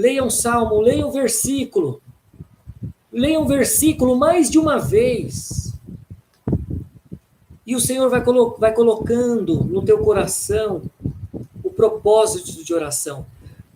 [0.00, 2.00] Leia um salmo, leia um versículo.
[3.12, 5.74] Leia um versículo mais de uma vez.
[7.66, 10.80] E o Senhor vai, colo vai colocando no teu coração
[11.62, 13.26] o propósito de oração.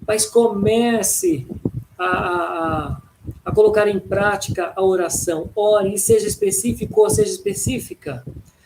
[0.09, 1.47] Mas comece
[1.99, 3.03] a, a,
[3.45, 5.51] a colocar em prática a oração.
[5.55, 8.25] Ore, seja específico ou seja específica.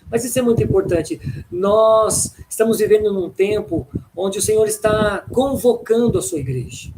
[0.08, 1.20] Mas isso é muito importante.
[1.50, 3.84] Nós estamos vivendo num tempo
[4.16, 6.92] onde o Senhor está convocando a sua igreja.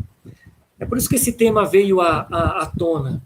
[0.81, 3.23] É por isso que esse tema veio à, à, à tona.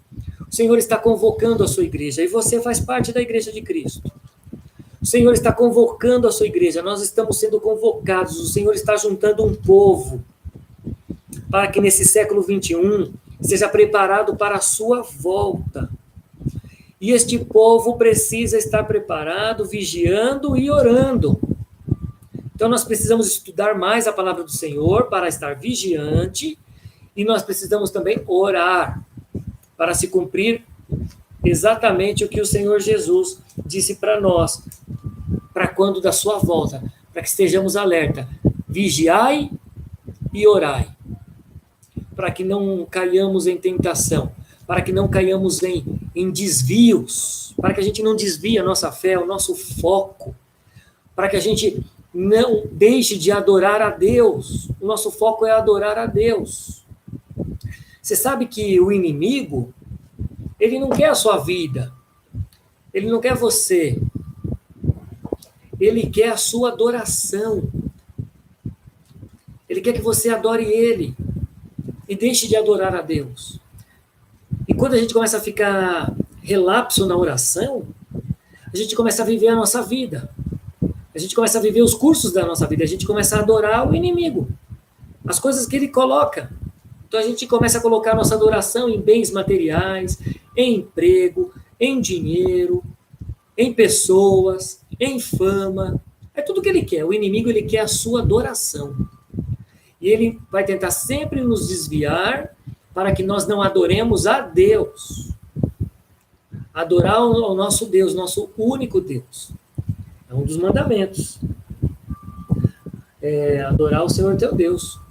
[0.50, 4.12] O Senhor está convocando a sua igreja e você faz parte da igreja de Cristo.
[5.00, 9.44] O Senhor está convocando a sua igreja, nós estamos sendo convocados, o Senhor está juntando
[9.44, 10.24] um povo
[11.50, 15.88] para que nesse século 21 seja preparado para a sua volta.
[17.00, 21.38] E este povo precisa estar preparado, vigiando e orando.
[22.54, 26.58] Então nós precisamos estudar mais a palavra do Senhor para estar vigiante
[27.16, 29.04] e nós precisamos também orar
[29.76, 30.62] para se cumprir
[31.44, 34.62] exatamente o que o Senhor Jesus disse para nós,
[35.52, 38.28] para quando da sua volta, para que estejamos alerta.
[38.68, 39.50] Vigiai
[40.32, 40.94] e orai
[42.14, 44.32] para que não caiamos em tentação,
[44.66, 48.90] para que não caiamos em, em desvios, para que a gente não desvie a nossa
[48.90, 50.34] fé, o nosso foco,
[51.14, 54.68] para que a gente não deixe de adorar a Deus.
[54.80, 56.83] O nosso foco é adorar a Deus.
[58.04, 59.72] Você sabe que o inimigo,
[60.60, 61.90] ele não quer a sua vida,
[62.92, 63.98] ele não quer você,
[65.80, 67.66] ele quer a sua adoração.
[69.66, 71.16] Ele quer que você adore ele
[72.06, 73.58] e deixe de adorar a Deus.
[74.68, 77.88] E quando a gente começa a ficar relapso na oração,
[78.70, 80.28] a gente começa a viver a nossa vida.
[81.14, 83.88] A gente começa a viver os cursos da nossa vida, a gente começa a adorar
[83.88, 84.46] o inimigo,
[85.26, 86.52] as coisas que ele coloca.
[87.14, 90.18] Então a gente começa a colocar nossa adoração em bens materiais,
[90.56, 92.82] em emprego, em dinheiro,
[93.56, 96.02] em pessoas, em fama.
[96.34, 97.04] É tudo que ele quer.
[97.04, 98.96] O inimigo ele quer a sua adoração.
[100.00, 102.50] E ele vai tentar sempre nos desviar
[102.92, 105.30] para que nós não adoremos a Deus.
[106.74, 109.52] Adorar o nosso Deus, nosso único Deus.
[110.28, 111.38] É um dos mandamentos.
[113.22, 115.03] É adorar o Senhor teu Deus.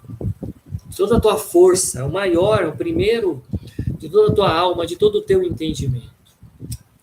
[0.94, 3.42] De toda a tua força, é o maior, é o primeiro
[3.98, 6.14] de toda a tua alma, de todo o teu entendimento.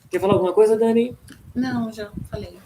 [0.09, 1.17] Quer falar alguma coisa, Dani?
[1.53, 2.57] Não, já falei.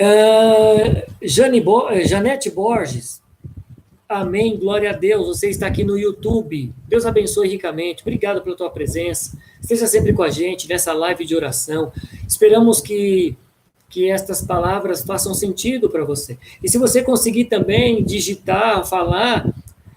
[0.00, 3.22] Uh, Jane Bo eh, Janete Borges,
[4.08, 8.68] amém, glória a Deus, você está aqui no YouTube, Deus abençoe ricamente, obrigado pela tua
[8.68, 11.92] presença, esteja sempre com a gente nessa live de oração,
[12.26, 13.36] esperamos que,
[13.92, 19.46] que estas palavras façam sentido para você, e se você conseguir também digitar, falar,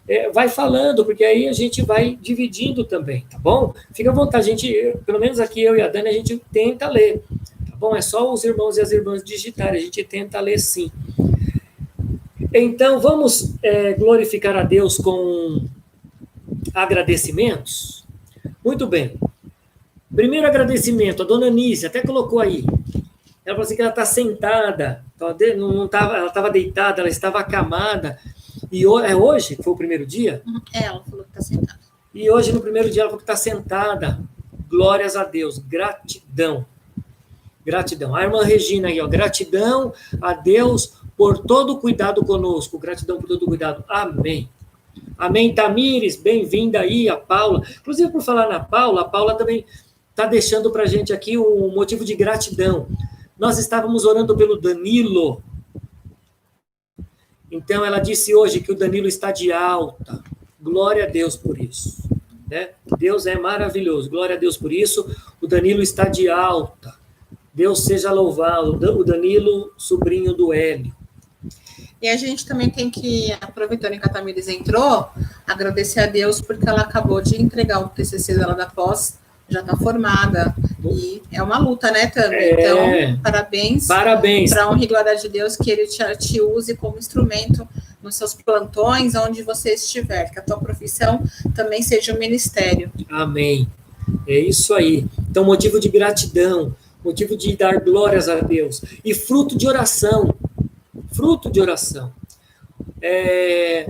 [0.08, 3.74] é, vai falando, porque aí a gente vai dividindo também, tá bom?
[3.94, 6.88] Fica à vontade, a gente, pelo menos aqui eu e a Dani, a gente tenta
[6.88, 7.24] ler,
[7.78, 10.90] Bom, é só os irmãos e as irmãs digitarem, a gente tenta ler sim.
[12.54, 15.66] Então, vamos é, glorificar a Deus com
[16.74, 18.06] agradecimentos?
[18.64, 19.20] Muito bem.
[20.14, 22.64] Primeiro agradecimento, a dona Nícia até colocou aí.
[23.46, 25.06] Ela falou assim que ela está sentada,
[25.56, 28.20] não tava, ela estava deitada, ela estava acamada.
[28.72, 30.42] E é hoje que foi o primeiro dia?
[30.46, 30.62] Uhum.
[30.74, 31.80] É, ela falou que está sentada.
[32.14, 34.20] E hoje, no primeiro dia, ela falou que está sentada.
[34.70, 36.66] Glórias a Deus, gratidão.
[37.64, 38.16] Gratidão.
[38.16, 39.08] A irmã Regina aí, ó.
[39.08, 42.80] Gratidão a Deus por todo o cuidado conosco.
[42.80, 43.84] Gratidão por todo o cuidado.
[43.88, 44.50] Amém.
[45.18, 47.62] Amém, Tamires, bem-vinda aí, a Paula.
[47.80, 49.66] Inclusive, por falar na Paula, a Paula também
[50.10, 52.88] está deixando para a gente aqui um motivo de gratidão.
[53.38, 55.44] Nós estávamos orando pelo Danilo.
[57.52, 60.24] Então, ela disse hoje que o Danilo está de alta.
[60.60, 62.04] Glória a Deus por isso.
[62.50, 62.70] Né?
[62.98, 64.10] Deus é maravilhoso.
[64.10, 65.14] Glória a Deus por isso.
[65.42, 66.96] O Danilo está de alta.
[67.54, 68.72] Deus seja louvado.
[68.98, 70.96] O Danilo, sobrinho do Hélio.
[72.02, 75.10] E a gente também tem que, aproveitando que a Tamires entrou,
[75.48, 79.18] agradecer a Deus porque ela acabou de entregar o TCC dela da pós
[79.50, 80.56] já está formada.
[80.84, 82.40] E é uma luta, né, também.
[82.40, 83.88] É, então, parabéns.
[83.88, 84.50] Parabéns.
[84.52, 87.68] Para a honra e glória de Deus, que Ele te, te use como instrumento
[88.02, 91.24] nos seus plantões, onde você estiver, que a tua profissão
[91.56, 92.92] também seja um ministério.
[93.10, 93.68] Amém.
[94.28, 95.06] É isso aí.
[95.30, 100.34] Então, motivo de gratidão, motivo de dar glórias a Deus e fruto de oração.
[101.12, 102.12] Fruto de oração.
[103.02, 103.90] É,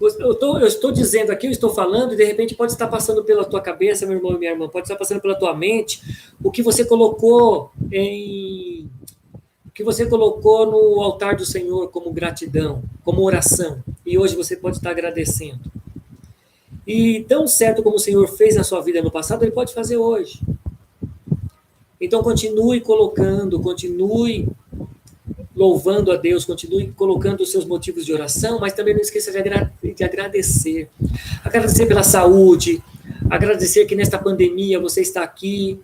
[0.00, 3.24] eu, tô, eu, estou dizendo aqui, eu estou falando, e de repente pode estar passando
[3.24, 6.02] pela tua cabeça, meu irmão e minha irmã, pode estar passando pela tua mente
[6.42, 8.90] o que você colocou em.
[9.66, 13.82] O que você colocou no altar do Senhor como gratidão, como oração.
[14.04, 15.60] E hoje você pode estar agradecendo.
[16.86, 19.96] E tão certo como o Senhor fez na sua vida no passado, Ele pode fazer
[19.96, 20.40] hoje.
[21.98, 24.46] Então continue colocando, continue
[25.62, 29.38] louvando a Deus, continue colocando os seus motivos de oração, mas também não esqueça de,
[29.38, 30.88] agra de agradecer.
[31.44, 32.82] Agradecer pela saúde,
[33.30, 35.78] agradecer que nesta pandemia você está aqui,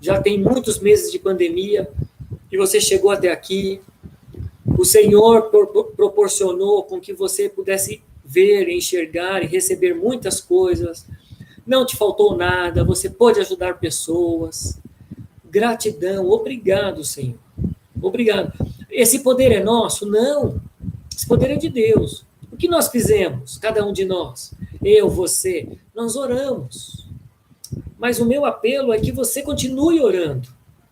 [0.00, 1.90] já tem muitos meses de pandemia
[2.50, 3.80] e você chegou até aqui.
[4.78, 5.50] O Senhor
[5.96, 11.04] proporcionou com que você pudesse ver, enxergar e receber muitas coisas.
[11.66, 14.78] Não te faltou nada, você pôde ajudar pessoas.
[15.44, 17.34] Gratidão, obrigado, Senhor.
[18.00, 18.52] Obrigado.
[18.90, 20.06] Esse poder é nosso?
[20.06, 20.60] Não.
[21.14, 22.24] Esse poder é de Deus.
[22.50, 24.52] O que nós fizemos, cada um de nós?
[24.82, 27.08] Eu, você, nós oramos.
[27.98, 30.48] Mas o meu apelo é que você continue orando.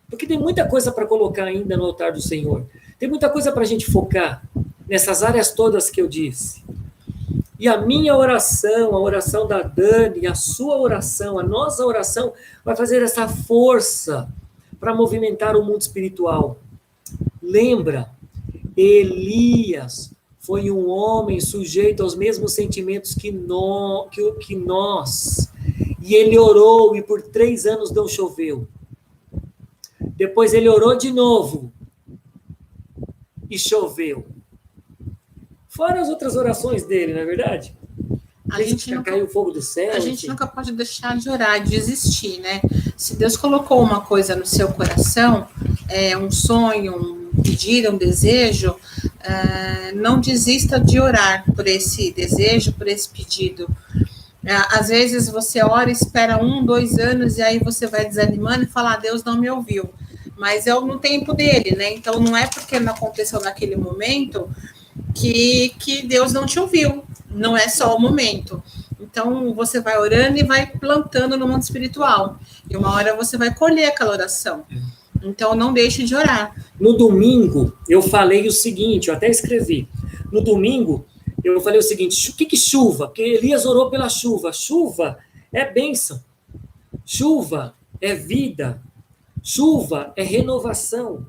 [0.09, 2.65] Porque tem muita coisa para colocar ainda no altar do Senhor.
[2.99, 4.41] Tem muita coisa para a gente focar
[4.87, 6.63] nessas áreas todas que eu disse.
[7.59, 12.33] E a minha oração, a oração da Dani, a sua oração, a nossa oração,
[12.63, 14.29] vai fazer essa força
[14.79, 16.57] para movimentar o mundo espiritual.
[17.41, 18.09] Lembra,
[18.75, 25.51] Elias foi um homem sujeito aos mesmos sentimentos que, no, que, que nós.
[26.01, 28.67] E ele orou e por três anos não choveu.
[30.15, 31.71] Depois ele orou de novo
[33.49, 34.25] e choveu.
[35.67, 37.75] Fora as outras orações dele, não é verdade?
[38.49, 39.93] A gente nunca, caiu o fogo do céu.
[39.93, 42.61] A gente nunca pode deixar de orar, de existir, né?
[42.95, 45.47] Se Deus colocou uma coisa no seu coração,
[45.89, 46.95] é, um sonho,
[47.35, 53.63] um pedir, um desejo, uh, não desista de orar por esse desejo, por esse pedido.
[54.43, 58.67] Uh, às vezes você ora, espera um, dois anos, e aí você vai desanimando e
[58.67, 59.89] fala, ah, Deus não me ouviu.
[60.37, 61.93] Mas é no tempo dele, né?
[61.93, 64.49] Então não é porque não aconteceu naquele momento
[65.15, 67.03] que, que Deus não te ouviu.
[67.29, 68.63] Não é só o momento.
[68.99, 72.39] Então você vai orando e vai plantando no mundo espiritual.
[72.69, 74.63] E uma hora você vai colher aquela oração.
[75.23, 76.55] Então não deixe de orar.
[76.79, 79.87] No domingo, eu falei o seguinte, eu até escrevi.
[80.31, 81.05] No domingo,
[81.43, 83.07] eu falei o seguinte: o que, que chuva?
[83.07, 84.51] Porque Elias orou pela chuva.
[84.51, 85.17] Chuva
[85.51, 86.23] é bênção.
[87.05, 88.81] Chuva é vida.
[89.41, 91.27] Chuva é renovação.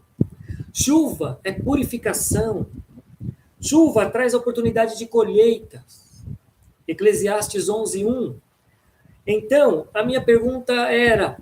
[0.72, 2.66] Chuva é purificação.
[3.60, 5.84] Chuva traz oportunidade de colheita.
[6.86, 8.34] Eclesiastes 11:1.
[9.26, 11.38] Então, a minha pergunta era: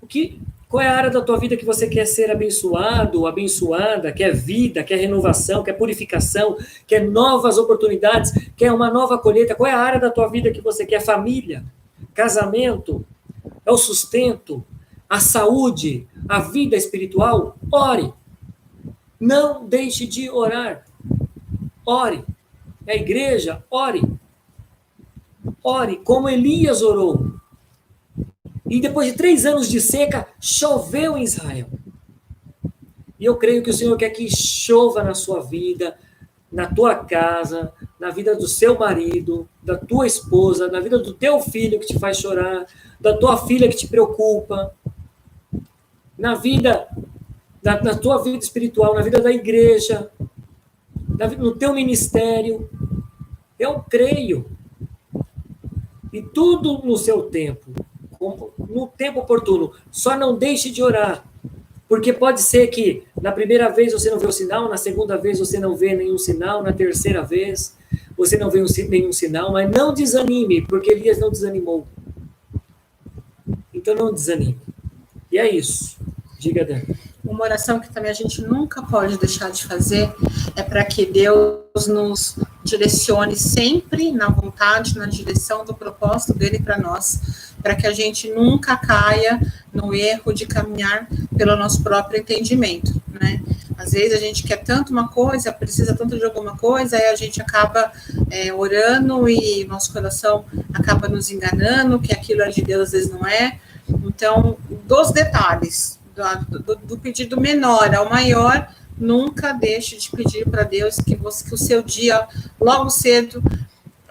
[0.00, 0.40] o que
[0.74, 4.82] qual é a área da tua vida que você quer ser abençoado, abençoada, quer vida,
[4.82, 9.54] quer renovação, quer purificação, quer novas oportunidades, quer uma nova colheita?
[9.54, 10.98] Qual é a área da tua vida que você quer?
[11.00, 11.64] Família,
[12.12, 13.06] casamento,
[13.64, 14.64] é o sustento,
[15.08, 17.56] a saúde, a vida espiritual?
[17.72, 18.12] Ore.
[19.20, 20.86] Não deixe de orar.
[21.86, 22.24] Ore.
[22.84, 23.64] É a igreja?
[23.70, 24.02] Ore.
[25.62, 27.32] Ore, como Elias orou.
[28.74, 31.68] E depois de três anos de seca, choveu em Israel.
[33.20, 35.96] E eu creio que o Senhor quer que chova na sua vida,
[36.50, 41.38] na tua casa, na vida do seu marido, da tua esposa, na vida do teu
[41.38, 42.66] filho que te faz chorar,
[43.00, 44.74] da tua filha que te preocupa,
[46.18, 46.88] na vida,
[47.62, 50.10] na, na tua vida espiritual, na vida da igreja,
[51.16, 52.68] na, no teu ministério.
[53.56, 54.50] Eu creio.
[56.12, 57.72] E tudo no seu tempo
[58.58, 59.72] no tempo oportuno.
[59.90, 61.24] Só não deixe de orar.
[61.88, 65.38] Porque pode ser que na primeira vez você não vê o sinal, na segunda vez
[65.38, 67.76] você não vê nenhum sinal, na terceira vez
[68.16, 71.86] você não vê nenhum sinal, mas não desanime, porque Elias não desanimou.
[73.72, 74.58] Então não desanime.
[75.30, 75.98] E é isso.
[76.38, 76.80] Diga, Dan.
[77.24, 80.14] Uma oração que também a gente nunca pode deixar de fazer
[80.54, 86.78] é para que Deus nos direcione sempre na vontade, na direção do propósito dele para
[86.78, 89.40] nós, para que a gente nunca caia
[89.72, 93.40] no erro de caminhar pelo nosso próprio entendimento, né?
[93.76, 97.16] Às vezes a gente quer tanto uma coisa, precisa tanto de alguma coisa, aí a
[97.16, 97.90] gente acaba
[98.30, 103.10] é, orando e nosso coração acaba nos enganando, que aquilo é de Deus às vezes
[103.10, 103.58] não é,
[104.04, 104.56] Então,
[104.86, 111.16] dos detalhes, do, do pedido menor ao maior, nunca deixe de pedir para Deus que,
[111.16, 112.26] você, que o seu dia,
[112.60, 113.42] logo cedo,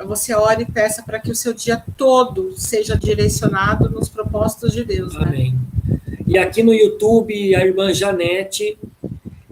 [0.05, 4.83] você ore e peça para que o seu dia todo seja direcionado nos propósitos de
[4.83, 5.13] Deus.
[5.13, 5.23] Né?
[5.25, 5.59] Amém.
[5.87, 5.99] Né?
[6.27, 8.77] E aqui no YouTube, a irmã Janete,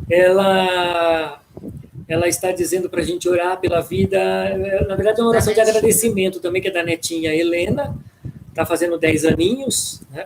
[0.09, 1.39] ela
[2.07, 4.19] ela está dizendo para a gente orar pela vida.
[4.85, 7.95] Na verdade, é uma oração de agradecimento também, que é da netinha Helena,
[8.49, 10.01] está fazendo 10 aninhos.
[10.11, 10.25] Né?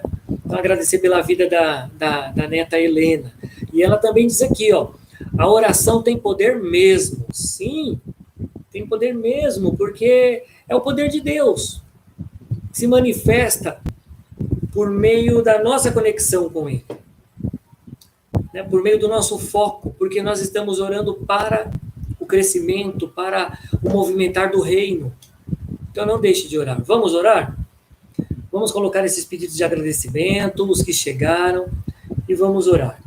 [0.56, 3.34] Então, agradecer pela vida da, da, da neta Helena.
[3.74, 4.92] E ela também diz aqui, ó,
[5.38, 7.26] a oração tem poder mesmo.
[7.34, 8.00] Sim,
[8.72, 11.82] tem poder mesmo, porque é o poder de Deus
[12.72, 13.80] que se manifesta
[14.74, 16.84] por meio da nossa conexão com Ele
[18.56, 21.70] né, por meio do nosso foco, porque nós estamos orando para
[22.18, 25.14] o crescimento, para o movimentar do reino.
[25.92, 26.82] Então não deixe de orar.
[26.82, 27.58] Vamos orar?
[28.56, 31.68] Vamos colocar esses pedidos de agradecimento, os que chegaram,
[32.26, 32.98] e vamos orar.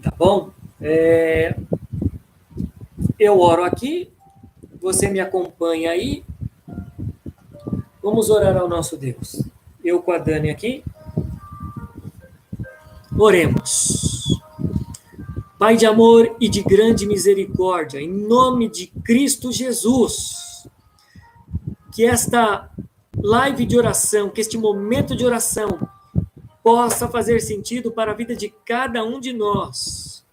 [0.00, 0.52] Tá bom?
[0.80, 1.54] É...
[3.18, 4.10] Eu oro aqui,
[4.80, 6.24] você me acompanha aí.
[8.02, 9.42] Vamos orar ao nosso Deus.
[9.84, 10.82] Eu com a Dani aqui.
[13.18, 14.40] Oremos.
[15.58, 20.66] Pai de amor e de grande misericórdia, em nome de Cristo Jesus,
[21.92, 22.70] que esta
[23.24, 25.88] live de oração, que este momento de oração
[26.62, 30.26] possa fazer sentido para a vida de cada um de nós,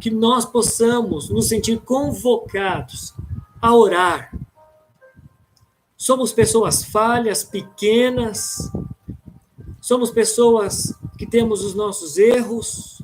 [0.00, 3.12] que nós possamos nos sentir convocados
[3.60, 4.32] a orar.
[5.96, 8.70] Somos pessoas falhas, pequenas,
[9.80, 13.02] somos pessoas que temos os nossos erros,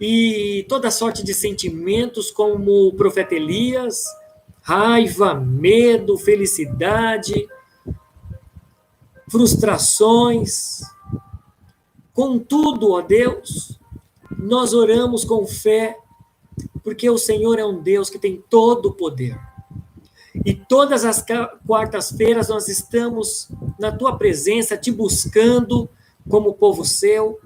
[0.00, 4.02] e toda sorte de sentimentos, como o profeta Elias,
[4.62, 7.46] raiva, medo, felicidade,
[9.30, 10.82] frustrações.
[12.12, 13.78] Contudo, ó Deus,
[14.36, 15.96] nós oramos com fé,
[16.82, 19.38] porque o Senhor é um Deus que tem todo o poder.
[20.44, 21.24] E todas as
[21.66, 25.88] quartas-feiras nós estamos na tua presença, te buscando
[26.28, 27.40] como povo seu,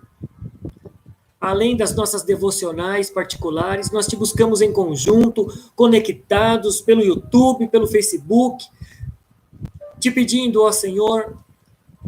[1.40, 8.64] além das nossas devocionais particulares, nós te buscamos em conjunto, conectados pelo YouTube, pelo Facebook,
[10.00, 11.43] te pedindo, ó Senhor,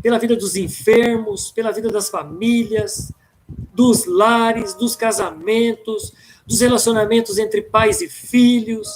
[0.02, 3.12] pela vida dos enfermos, pela vida das famílias,
[3.74, 6.12] dos lares, dos casamentos,
[6.46, 8.88] dos relacionamentos entre pais e filhos,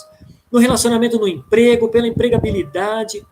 [0.51, 3.25] no relacionamento no emprego, pela empregabilidade,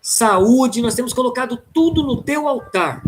[0.00, 3.02] saúde, nós temos colocado tudo no teu altar.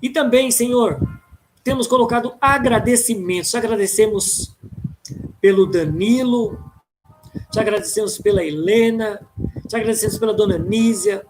[0.00, 1.00] E também, Senhor,
[1.62, 3.54] temos colocado agradecimentos.
[3.54, 4.54] Agradecemos
[5.40, 6.58] pelo Danilo,
[7.50, 9.20] te agradecemos pela Helena,
[9.66, 11.24] te agradecemos pela dona Nísia,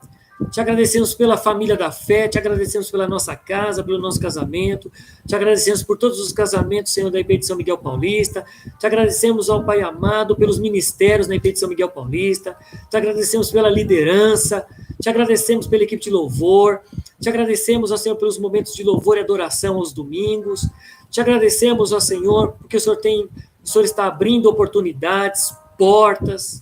[0.51, 4.90] te agradecemos pela família da fé, te agradecemos pela nossa casa, pelo nosso casamento,
[5.26, 8.45] te agradecemos por todos os casamentos, Senhor, da IP de São Miguel Paulista,
[8.78, 12.57] te agradecemos ao Pai amado pelos ministérios na IP de São Miguel Paulista,
[12.90, 14.66] te agradecemos pela liderança,
[15.01, 16.80] te agradecemos pela equipe de louvor,
[17.20, 20.68] te agradecemos, ó Senhor, pelos momentos de louvor e adoração aos domingos,
[21.11, 23.28] te agradecemos, ó Senhor, porque o Senhor tem,
[23.62, 26.61] o Senhor está abrindo oportunidades, portas,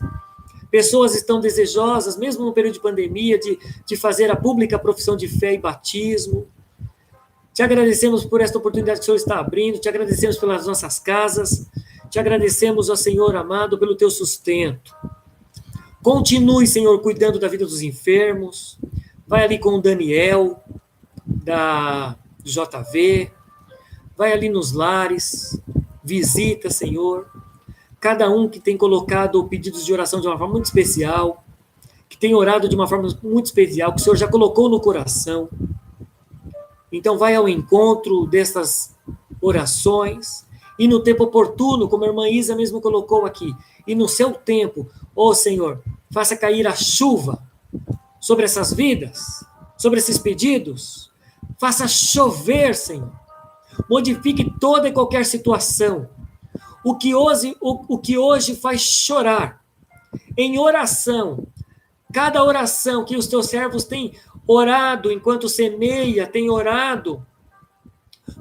[0.73, 5.29] Pessoas estão desejosas, mesmo no período de pandemia, de, de fazer a pública profissão de
[5.29, 6.47] fé e batismo.
[7.53, 11.67] Te agradecemos por esta oportunidade que o Senhor está abrindo, te agradecemos pelas nossas casas,
[12.09, 14.97] te agradecemos, ó Senhor amado, pelo teu sustento.
[16.03, 18.79] Continue, Senhor, cuidando da vida dos enfermos.
[19.29, 20.59] Vai ali com o Daniel,
[21.27, 23.31] da JV.
[24.17, 25.61] Vai ali nos lares.
[26.03, 27.27] Visita, Senhor
[28.03, 31.45] cada um que tem colocado pedidos de oração de uma forma muito especial,
[32.09, 35.49] que tem orado de uma forma muito especial, que o Senhor já colocou no coração.
[36.91, 38.93] Então, vai ao encontro dessas
[39.41, 40.45] orações
[40.77, 43.55] e no tempo oportuno, como a irmã Isa mesmo colocou aqui,
[43.87, 45.81] e no seu tempo, ó oh, Senhor,
[46.11, 47.41] faça cair a chuva
[48.21, 49.45] sobre essas vidas,
[49.79, 51.09] sobre esses pedidos,
[51.57, 53.13] faça chover, Senhor.
[53.89, 56.09] Modifique toda e qualquer situação
[56.85, 59.63] o que hoje, o, o que hoje faz chorar
[60.37, 61.47] em oração,
[62.13, 64.15] cada oração que os teus servos têm
[64.47, 67.25] orado enquanto semeia, têm orado,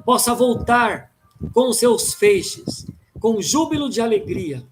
[0.04, 1.12] possa voltar
[1.52, 2.86] com os seus feixes,
[3.20, 4.64] com júbilo de alegria.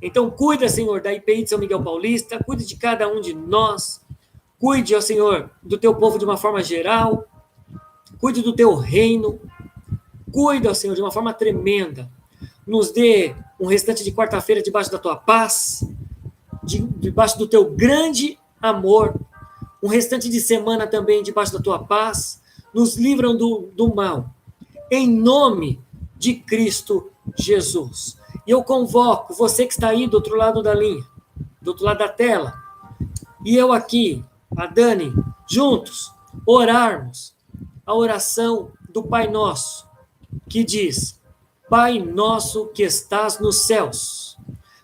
[0.00, 4.00] Então, cuida, Senhor, da IPI de São Miguel Paulista, cuide de cada um de nós,
[4.58, 7.26] cuide, ó Senhor, do teu povo de uma forma geral,
[8.18, 9.38] cuide do teu reino,
[10.32, 12.10] cuida, ó Senhor, de uma forma tremenda
[12.66, 15.86] nos dê um restante de quarta-feira debaixo da tua paz,
[16.62, 19.14] de, debaixo do teu grande amor,
[19.82, 22.42] um restante de semana também debaixo da tua paz.
[22.74, 24.30] Nos livram do, do mal.
[24.90, 25.80] Em nome
[26.18, 28.18] de Cristo Jesus.
[28.46, 31.04] E eu convoco você que está aí do outro lado da linha,
[31.60, 32.54] do outro lado da tela,
[33.44, 34.24] e eu aqui,
[34.56, 35.12] a Dani,
[35.48, 36.12] juntos,
[36.44, 37.34] orarmos
[37.84, 39.86] a oração do Pai Nosso,
[40.48, 41.20] que diz:
[41.68, 44.36] Pai nosso que estás nos céus,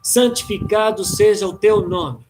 [0.03, 2.27] santificado seja o teu nome,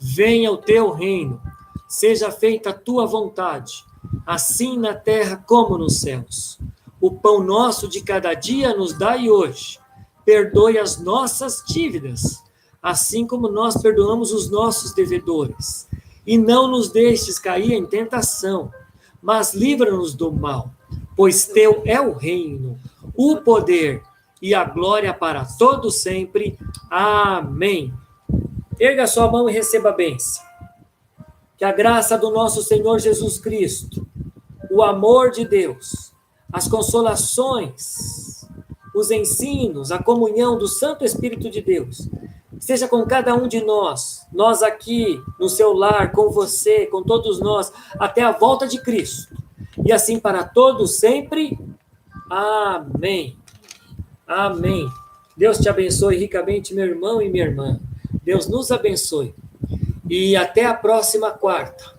[0.00, 1.40] venha o teu reino,
[1.88, 3.84] seja feita a tua vontade,
[4.26, 6.58] assim na terra como nos céus.
[7.00, 9.78] O pão nosso de cada dia nos dai hoje
[10.24, 12.42] perdoe as nossas dívidas,
[12.82, 15.86] assim como nós perdoamos os nossos devedores.
[16.26, 18.72] E não nos deixes cair em tentação,
[19.22, 20.72] mas livra-nos do mal,
[21.14, 22.76] pois teu é o reino,
[23.16, 24.02] o poder
[24.40, 26.58] e a glória para todos sempre.
[26.90, 27.92] Amém.
[28.78, 30.42] Erga sua mão e receba a bênção.
[31.56, 34.06] Que a graça do nosso Senhor Jesus Cristo,
[34.70, 36.12] o amor de Deus,
[36.52, 38.34] as consolações
[38.94, 42.08] os ensinos, a comunhão do Santo Espírito de Deus.
[42.60, 47.40] Seja com cada um de nós, nós aqui no seu lar, com você, com todos
[47.40, 49.34] nós, até a volta de Cristo.
[49.84, 51.58] E assim para todos sempre.
[52.36, 53.36] Amém.
[54.26, 54.88] Amém.
[55.36, 57.78] Deus te abençoe ricamente, meu irmão e minha irmã.
[58.24, 59.32] Deus nos abençoe.
[60.10, 61.94] E até a próxima quarta.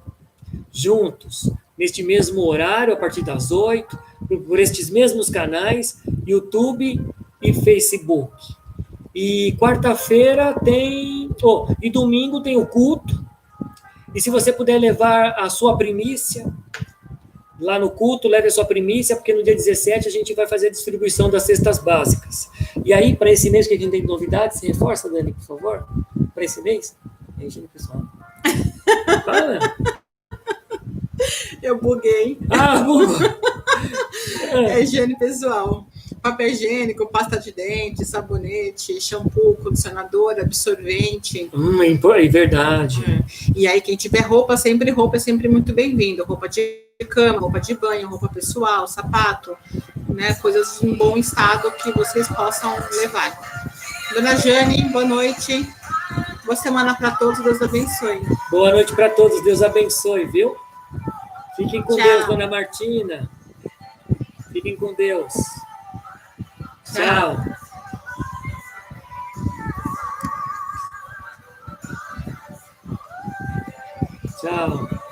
[0.70, 3.98] Juntos, neste mesmo horário, a partir das oito
[4.46, 7.00] por estes mesmos canais, YouTube
[7.42, 8.36] e Facebook.
[9.16, 11.30] E quarta-feira tem.
[11.42, 13.24] Oh, e domingo tem o culto.
[14.14, 16.54] E se você puder levar a sua primícia,
[17.60, 20.68] lá no culto, leve a sua primícia, porque no dia 17 a gente vai fazer
[20.68, 22.49] a distribuição das cestas básicas.
[22.84, 25.88] E aí, para esse mês que a gente tem novidades, reforça, Dani, por favor,
[26.34, 26.95] para esse mês.
[27.39, 28.01] Aí, pessoal.
[29.24, 29.60] Fala.
[31.62, 32.38] Eu buguei.
[32.49, 33.16] Ah, bugou.
[34.53, 35.86] É higiene pessoal.
[36.22, 41.49] Papel higiênico, pasta de dente, sabonete, shampoo, condicionador, absorvente.
[41.53, 43.03] Hum, é verdade.
[43.03, 43.24] É.
[43.56, 46.24] E aí, quem tiver roupa, sempre roupa é sempre muito bem-vindo.
[46.24, 49.58] Roupa de cama, roupa de banho, roupa pessoal, sapato,
[50.08, 50.34] né?
[50.36, 53.38] Coisas em bom estado que vocês possam levar.
[54.14, 55.68] Dona Jane, boa noite.
[56.46, 58.22] Boa semana para todos, Deus abençoe.
[58.50, 60.56] Boa noite para todos, Deus abençoe, viu?
[61.58, 62.06] Fiquem com Tchau.
[62.06, 63.30] Deus, Dona Martina.
[64.54, 65.34] Fiquem com Deus.
[66.93, 67.36] Tchau.
[74.39, 75.05] Tchau.